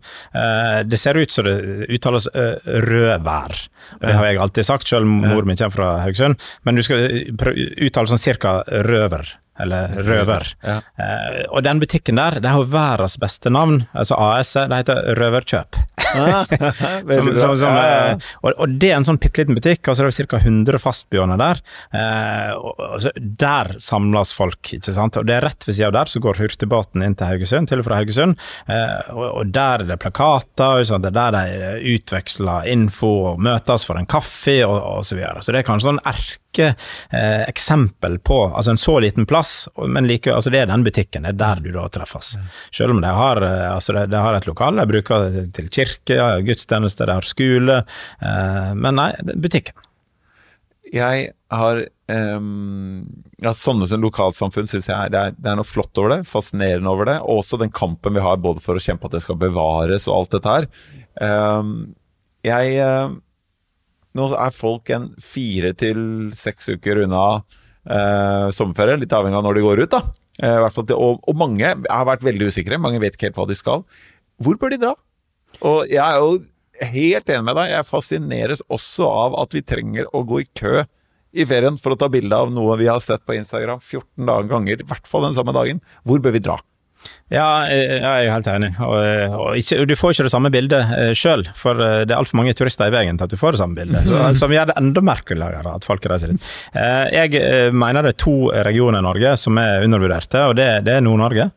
[0.89, 3.55] det ser ut som det uttales Røver.
[4.01, 7.07] Det har jeg alltid sagt, selv om mor min kommer fra Haugesund, men du skal
[7.39, 9.37] uttale sånn cirka Røver.
[9.59, 10.47] Eller Røver.
[10.63, 10.79] Ja.
[10.99, 15.79] Eh, og den butikken der, det har verdens beste navn, altså AS, det heter Røverkjøp.
[17.09, 20.05] Som, som, som, eh, og, og det er en sånn bitte liten butikk, og så
[20.05, 20.39] er det ca.
[20.39, 21.61] 100 fastboende der.
[21.95, 25.19] Eh, og, og så der samles folk, ikke sant.
[25.19, 27.83] Og det er rett ved sida av der så går hurtigbåten inn til Haugesund, til
[27.83, 28.39] og fra Haugesund.
[28.69, 33.87] Eh, og, der er det plakater, og det er der de utveksler info og møtes
[33.87, 35.43] for en kaffe, og, og så videre.
[35.43, 40.07] Så det er kanskje sånn erke eh, eksempel på altså en så liten plass, men
[40.09, 42.33] like, altså det er den butikken, det er der du da treffes.
[42.73, 45.69] Selv om de har, eh, altså det, de har et lokal, de bruker det til
[45.69, 47.83] kirke, ja, gudstjeneste, de har skole,
[48.21, 49.77] eh, men nei, butikken.
[50.89, 53.03] Jeg har um,
[53.37, 56.89] ja, Sånne som lokalsamfunn syns jeg det er, det er noe flott over det, fascinerende
[56.89, 57.17] over det.
[57.21, 60.15] Og også den kampen vi har både for å kjempe at det skal bevares og
[60.15, 60.69] alt dette her.
[61.21, 61.75] Um,
[62.45, 63.15] jeg eh,
[64.17, 65.99] Nå er folk en fire til
[66.37, 70.01] seks uker unna eh, sommerferie, litt avhengig av når de går ut, da.
[70.39, 73.57] Eh, til, og, og mange har vært veldig usikre, mange vet ikke helt hva de
[73.59, 73.83] skal.
[74.41, 74.95] Hvor bør de dra?
[75.65, 76.39] Og jeg er jo
[76.93, 77.73] helt enig med deg.
[77.73, 80.79] Jeg fascineres også av at vi trenger å gå i kø
[81.29, 84.49] i ferien for å ta bilde av noe vi har sett på Instagram 14 dager
[84.49, 85.81] ganger, i hvert fall den samme dagen.
[86.07, 86.57] Hvor bør vi dra?
[87.29, 88.71] Ja, eh, jeg er helt enig.
[88.81, 92.17] Og, og ikke, du får ikke det samme bildet uh, sjøl, for eh, det er
[92.17, 94.07] altfor mange turister i veien til at du får det samme bildet.
[94.07, 96.47] Så, som gjør det enda merkeligere at folk reiser dit.
[96.73, 100.69] Eh, jeg eh, mener det er to regioner i Norge som er undervurderte, og det,
[100.87, 101.49] det er Nord-Norge.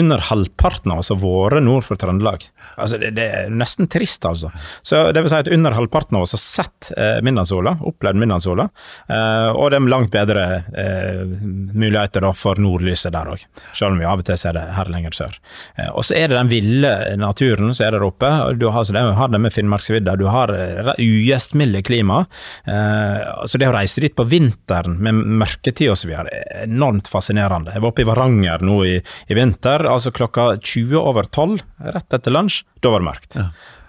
[0.00, 2.48] Under halvparten av oss har vært nord for Trøndelag.
[2.80, 4.50] Altså, det, det er nesten trist, altså.
[4.82, 8.66] Så det vil si at under halvparten av oss har sett eh, Midnattssola, opplevd Midnattssola,
[9.06, 14.00] eh, og det er langt bedre eh, muligheter da for nordlyset der òg, selv om
[14.00, 15.38] vi av og til ser det her lenger sør.
[15.76, 18.30] Eh, og så er det den ville naturen som er der oppe.
[18.60, 22.22] Du har, så det, har det med Finnmarksvidda, du har eh, ugjestmilde klima.
[22.64, 26.14] Eh, så det å reise dit på vinteren med mørketid osv.
[26.14, 26.30] er
[26.64, 27.74] enormt fascinerende.
[27.76, 31.60] Jeg var oppe i Varanger nå i, i vinter, altså klokka 20 over 12,
[31.96, 32.64] rett etter lunsj.
[32.80, 33.38] Da var det mørkt.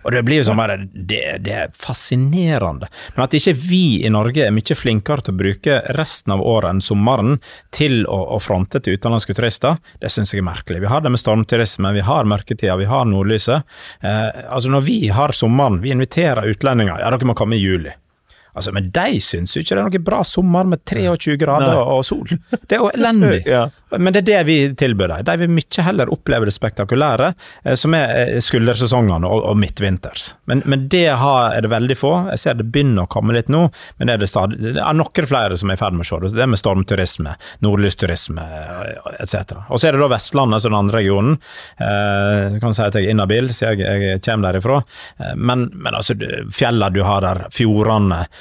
[0.03, 2.89] Og det blir jo sånn bare, det, det er fascinerende.
[3.15, 6.73] Men at ikke vi i Norge er mye flinkere til å bruke resten av året
[6.73, 7.39] enn sommeren
[7.75, 10.81] til å, å fronte til utenlandske turister, det syns jeg er merkelig.
[10.83, 13.67] Vi har det med stormturisme, vi har mørketida, vi har nordlyset.
[14.01, 17.93] Eh, altså når vi har sommeren, vi inviterer utlendinger, ja dere må komme i juli.
[18.53, 21.83] Altså, Men de syns jo ikke det er noe bra sommer med 23 grader Nei.
[21.95, 22.27] og sol.
[22.51, 23.43] Det er jo elendig.
[23.51, 23.65] Ja.
[23.99, 25.23] Men det er det vi tilbyr dem.
[25.27, 27.33] De vil mye heller oppleve det spektakulære,
[27.65, 30.29] eh, som er eh, skuldersesongene og, og midtvinters.
[30.47, 32.13] Men, men det har, er det veldig få.
[32.31, 33.65] Jeg ser det begynner å komme litt nå,
[33.99, 36.07] men det er det stadig Det er noen flere som er i ferd med å
[36.07, 36.31] se det.
[36.37, 37.35] Det med stormturisme,
[37.67, 38.47] nordlysturisme
[39.19, 39.57] etc.
[39.67, 41.37] Og så er det da Vestlandet som den andre regionen.
[41.81, 44.79] Eh, kan si at jeg er inhabil, siden jeg, jeg kommer derifra.
[45.19, 46.15] Eh, men, men altså,
[46.55, 48.40] fjellene du har der, fjordene, eh,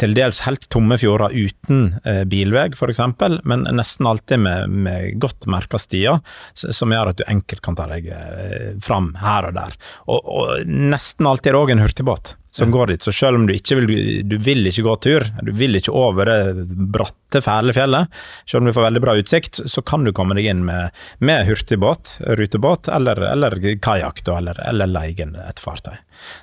[0.00, 3.02] til dels helt tomme fjorder uten eh, bilvei, f.eks.,
[3.44, 6.22] men nesten alltid med, med godt merka stier,
[6.54, 9.76] som gjør at du enkelt kan ta deg eh, fram her og der.
[10.06, 12.34] Og, og nesten alltid er det òg en hurtigbåt.
[12.54, 13.02] Som går dit.
[13.02, 13.88] Så selv om du ikke vil,
[14.28, 18.12] du vil ikke gå tur, du vil ikke over det bratte, fæle fjellet,
[18.46, 21.48] selv om du får veldig bra utsikt, så kan du komme deg inn med, med
[21.48, 25.96] hurtigbåt, rutebåt, eller, eller kajakk, eller, eller leie et fartøy.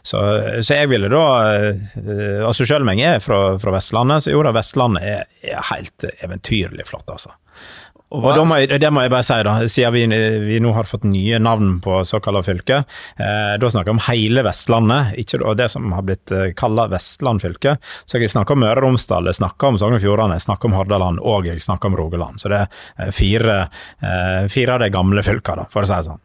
[0.03, 0.19] Så,
[0.59, 1.23] så, jeg ville da
[1.55, 5.63] eh, altså Selv om jeg er fra, fra Vestlandet, så jo da, Vestlandet er, er
[5.71, 7.31] helt eventyrlig flott, altså.
[8.11, 10.87] Og, og må jeg, det må jeg bare si, da, siden vi, vi, nå har
[10.87, 12.81] fått nye navn på såkalte fylke.
[13.15, 17.43] Eh, da snakker jeg om hele Vestlandet, ikke det som har blitt eh, kalla Vestland
[17.43, 17.77] fylke.
[18.03, 20.67] Så jeg snakker om Møre og Romsdal, jeg snakker om Sogn og Fjordane, jeg snakker
[20.67, 22.41] om Hordaland og jeg snakker om Rogaland.
[22.43, 23.61] Så det er fire,
[24.03, 26.21] eh, fire av de gamle fylkene, for å si det sånn.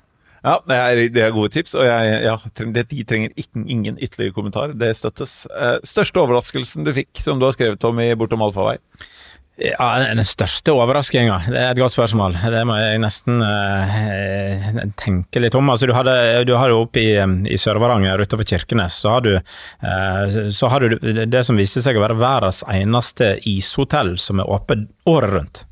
[0.47, 4.35] Ja, det er, det er, gode tips, og jeg, ja, de trenger ikke, ingen ytterligere
[4.35, 4.75] kommentar.
[4.79, 5.41] Det støttes.
[5.51, 8.77] Eh, største overraskelsen du fikk, som du har skrevet om i Bortom allfarvei?
[9.57, 12.35] Ja, Den største overraskinga, det er et godt spørsmål.
[12.53, 15.71] Det må jeg nesten uh, tenke litt om.
[15.73, 19.39] Altså, du, hadde, du har jo oppe i, i Sør-Varanger utenfor Kirkenes, så har, du,
[19.41, 24.53] uh, så har du det som viste seg å være verdens eneste ishotell som er
[24.59, 25.65] åpent året rundt.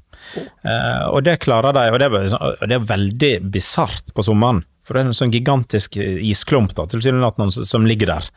[0.65, 2.09] Uh, og det klarer de, og det,
[2.41, 4.65] og det er veldig bisart på sommeren.
[4.85, 8.29] For det er en sånn gigantisk isklump da, tilsynelatende som ligger der.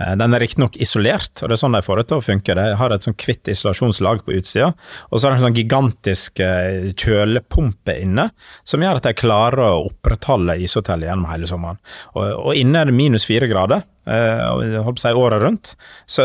[0.00, 2.56] Eh, den er riktignok isolert, og det er sånn de får det til å funke.
[2.58, 4.72] De har et sånn kvitt isolasjonslag på utsida,
[5.10, 8.28] og så er det en sånn gigantisk eh, kjølepumpe inne,
[8.66, 11.82] som gjør at de klarer å opprettholde ishotellet gjennom hele sommeren.
[12.14, 13.84] Og, og inne er det minus fire grader.
[14.06, 15.72] Uh, holdt på å si året rundt.
[16.06, 16.22] Så,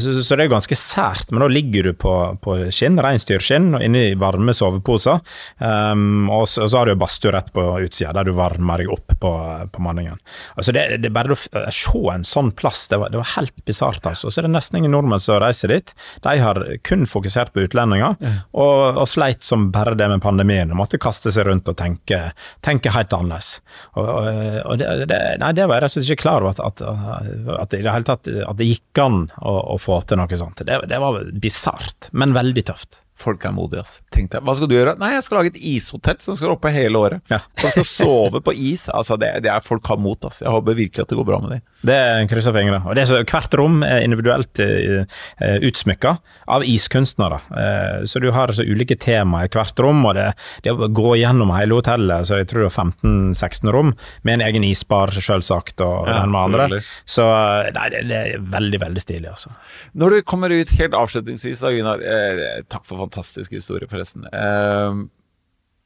[0.00, 1.30] så, så, det er ganske sært.
[1.30, 5.20] Men da ligger du på, på skinn, reinsdyrskinn, inne i varme soveposer.
[5.58, 8.92] Um, og, så, og, så, har du badstue rett på utsida, der du varmer deg
[8.94, 9.32] opp på,
[9.72, 10.16] på manningen.
[10.56, 14.06] Altså det, det bare å se en sånn plass, det var, det var helt bisart.
[14.08, 14.30] Altså.
[14.30, 15.94] Så er det nesten ingen nordmenn som reiser dit.
[16.24, 18.16] De har kun fokusert på utlendinger,
[18.54, 20.70] og, og, sleit som bare det med pandemien.
[20.70, 22.22] De måtte kaste seg rundt og tenke,
[22.64, 23.58] tenke helt annerledes.
[23.98, 27.09] Og, det, det, nei, det var jeg rett og slett ikke klar over at, at
[27.10, 30.40] at det i det hele tatt at det gikk an å, å få til noe
[30.40, 30.64] sånt.
[30.66, 33.02] Det, det var bisart, men veldig tøft.
[33.20, 34.00] Folk er modige, altså.
[34.14, 34.46] Tenkte jeg.
[34.46, 34.94] hva skal du gjøre?
[35.00, 37.24] Nei, jeg skal lage et ishotell som skal oppe hele året.
[37.32, 37.42] Ja.
[37.60, 38.86] Som skal sove på is.
[38.88, 40.46] Altså, det, det er folk har mot, altså.
[40.46, 41.64] Jeg håper virkelig at det går bra med dem.
[41.84, 41.98] Det
[42.30, 42.80] krysser fingrene.
[42.88, 45.20] Og det er så, hvert rom er individuelt uh,
[45.68, 46.14] utsmykka
[46.56, 47.40] av iskunstnere.
[47.52, 50.30] Uh, så du har så ulike tema i hvert rom, og det,
[50.64, 53.94] det å gå gjennom hele hotellet, så jeg tror det er 15-16 rom,
[54.24, 56.80] med en egen isbar, selvsagt, og ja, den med andre.
[57.08, 57.28] Så
[57.76, 59.52] nei, det, det, er veldig, veldig stilig, altså.
[60.00, 62.00] Når du kommer ut helt avslutningsvis, da, Gunnar.
[62.00, 64.26] Eh, takk for fantastisk historie, forresten.
[64.30, 65.06] Uh,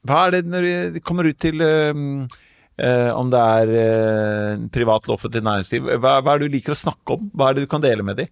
[0.05, 5.17] hva er det når du kommer ut til uh, uh, Om det er privat eller
[5.17, 7.29] offentlig næringsliv, hva, hva, er det du liker å snakke om?
[7.33, 8.31] Hva er det du kan dele med dem?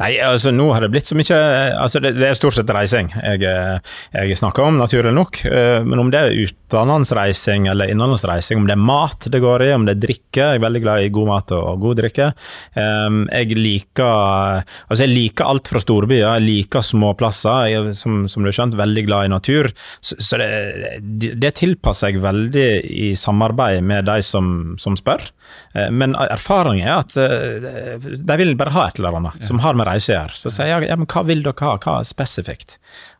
[0.00, 1.36] Nei, altså nå har det blitt så mye
[1.78, 5.42] altså det, det er stort sett reising jeg, jeg, snakker om, naturlig nok.
[5.46, 9.70] Eh, men om det er utenlandsreising eller innenlandsreising, om det er mat det går i,
[9.76, 12.30] om det er drikke Jeg er veldig glad i god mat og god drikke.
[12.78, 17.68] Ehm, jeg liker altså jeg liker alt fra storbyer, jeg liker småplasser.
[17.70, 19.70] Jeg er, som, som, du har skjønt, veldig glad i natur.
[20.00, 25.24] Så, så det, det, tilpasser jeg veldig i samarbeid med de som, som spør.
[25.72, 29.78] Eh, men erfaringen er at eh, de vil bare ha et eller annet som har
[29.78, 30.38] med reise å gjøre.
[30.38, 32.78] Så sier jeg ja, men hva vil dere ha, hva er spesifikt?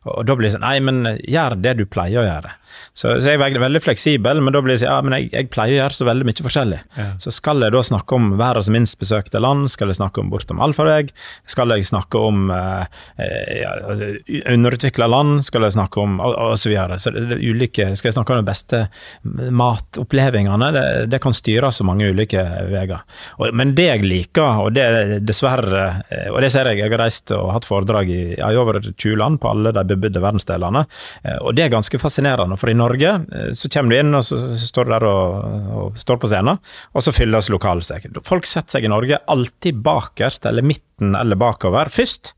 [0.09, 2.55] Og da blir det sånn nei, men gjør det du pleier å gjøre.
[2.93, 5.49] Så, så jeg er veldig, fleksibel, men da blir det sånn ja, men jeg, jeg,
[5.53, 6.79] pleier å gjøre så veldig mye forskjellig.
[6.97, 7.07] Ja.
[7.23, 10.61] Så skal jeg da snakke om verdens minst besøkte land, skal jeg snakke om bortom
[10.63, 11.07] allfarvei,
[11.49, 13.03] skal jeg snakke om eh,
[13.59, 13.73] ja,
[14.53, 16.99] underutvikla land, skal jeg snakke om og, og så videre.
[17.01, 18.83] Så det, det ulike, skal jeg snakke om de beste
[19.63, 23.03] matopplevelsene, det, det, kan styres så mange ulike veier.
[23.55, 25.85] Men det jeg liker, og det dessverre,
[26.31, 29.39] og det ser jeg, jeg har reist og hatt foredrag i, i over 20 land
[29.41, 30.85] på alle de bebudde verdensdelene.
[31.23, 34.23] Eh, og det er ganske fascinerende, for i Norge eh, så kommer du inn, og
[34.23, 36.61] så står du der og, og står på scenen,
[36.93, 38.07] og så fylles lokalet seg.
[38.23, 42.31] Folk setter seg i Norge alltid bakerst, eller midten eller bakover først.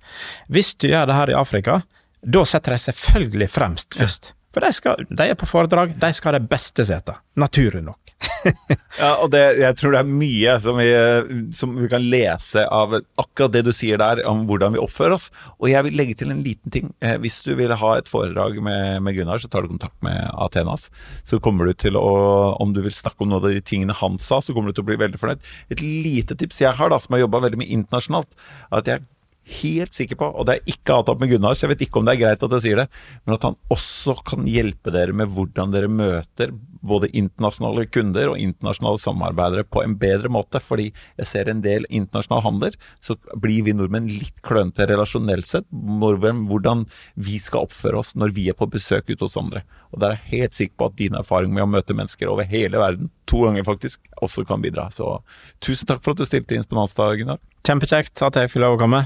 [0.49, 1.83] Hvis du gjør det her i Afrika,
[2.25, 4.33] da setter de selvfølgelig fremst først.
[4.55, 7.19] For de, skal, de er på foredrag, de skal ha de beste setene.
[7.35, 8.13] Naturlig nok.
[9.01, 10.85] ja, og det, jeg tror det er mye som vi,
[11.57, 15.25] som vi, kan lese av akkurat det du sier der, om hvordan vi oppfører oss.
[15.59, 16.93] Og jeg vil legge til en liten ting.
[17.03, 20.23] Eh, hvis du vil ha et foredrag med, med, Gunnar, så tar du kontakt med
[20.31, 20.87] Athenas.
[21.27, 22.05] Så kommer du til å
[22.63, 24.85] Om du vil snakke om noen av de tingene han sa, så kommer du til
[24.85, 25.43] å bli veldig fornøyd.
[25.75, 28.31] Et lite tips jeg har, da, som har jobba veldig mye internasjonalt,
[28.71, 29.03] at jeg
[29.61, 32.07] helt sikker på, og det er ikke avtalt med Gunnar, så jeg vet ikke om
[32.07, 32.87] det er greit at jeg sier det,
[33.25, 36.53] men at han også kan hjelpe dere med hvordan dere møter
[36.85, 40.61] både internasjonale kunder og internasjonale samarbeidere på en bedre måte.
[40.61, 45.67] Fordi jeg ser en del internasjonal handel, så blir vi nordmenn litt klønete relasjonelt sett.
[45.71, 46.85] Hvordan
[47.15, 49.65] vi skal oppføre oss når vi er på besøk ute hos andre.
[49.93, 52.47] Og der er jeg helt sikker på at din erfaring med å møte mennesker over
[52.49, 54.89] hele verden, to ganger faktisk, også kan bidra.
[54.93, 55.19] Så
[55.63, 57.41] tusen takk for at du stilte inn på Nanstad, Gunnar.
[57.65, 59.05] Kjempekjekt at jeg fikk lov å komme.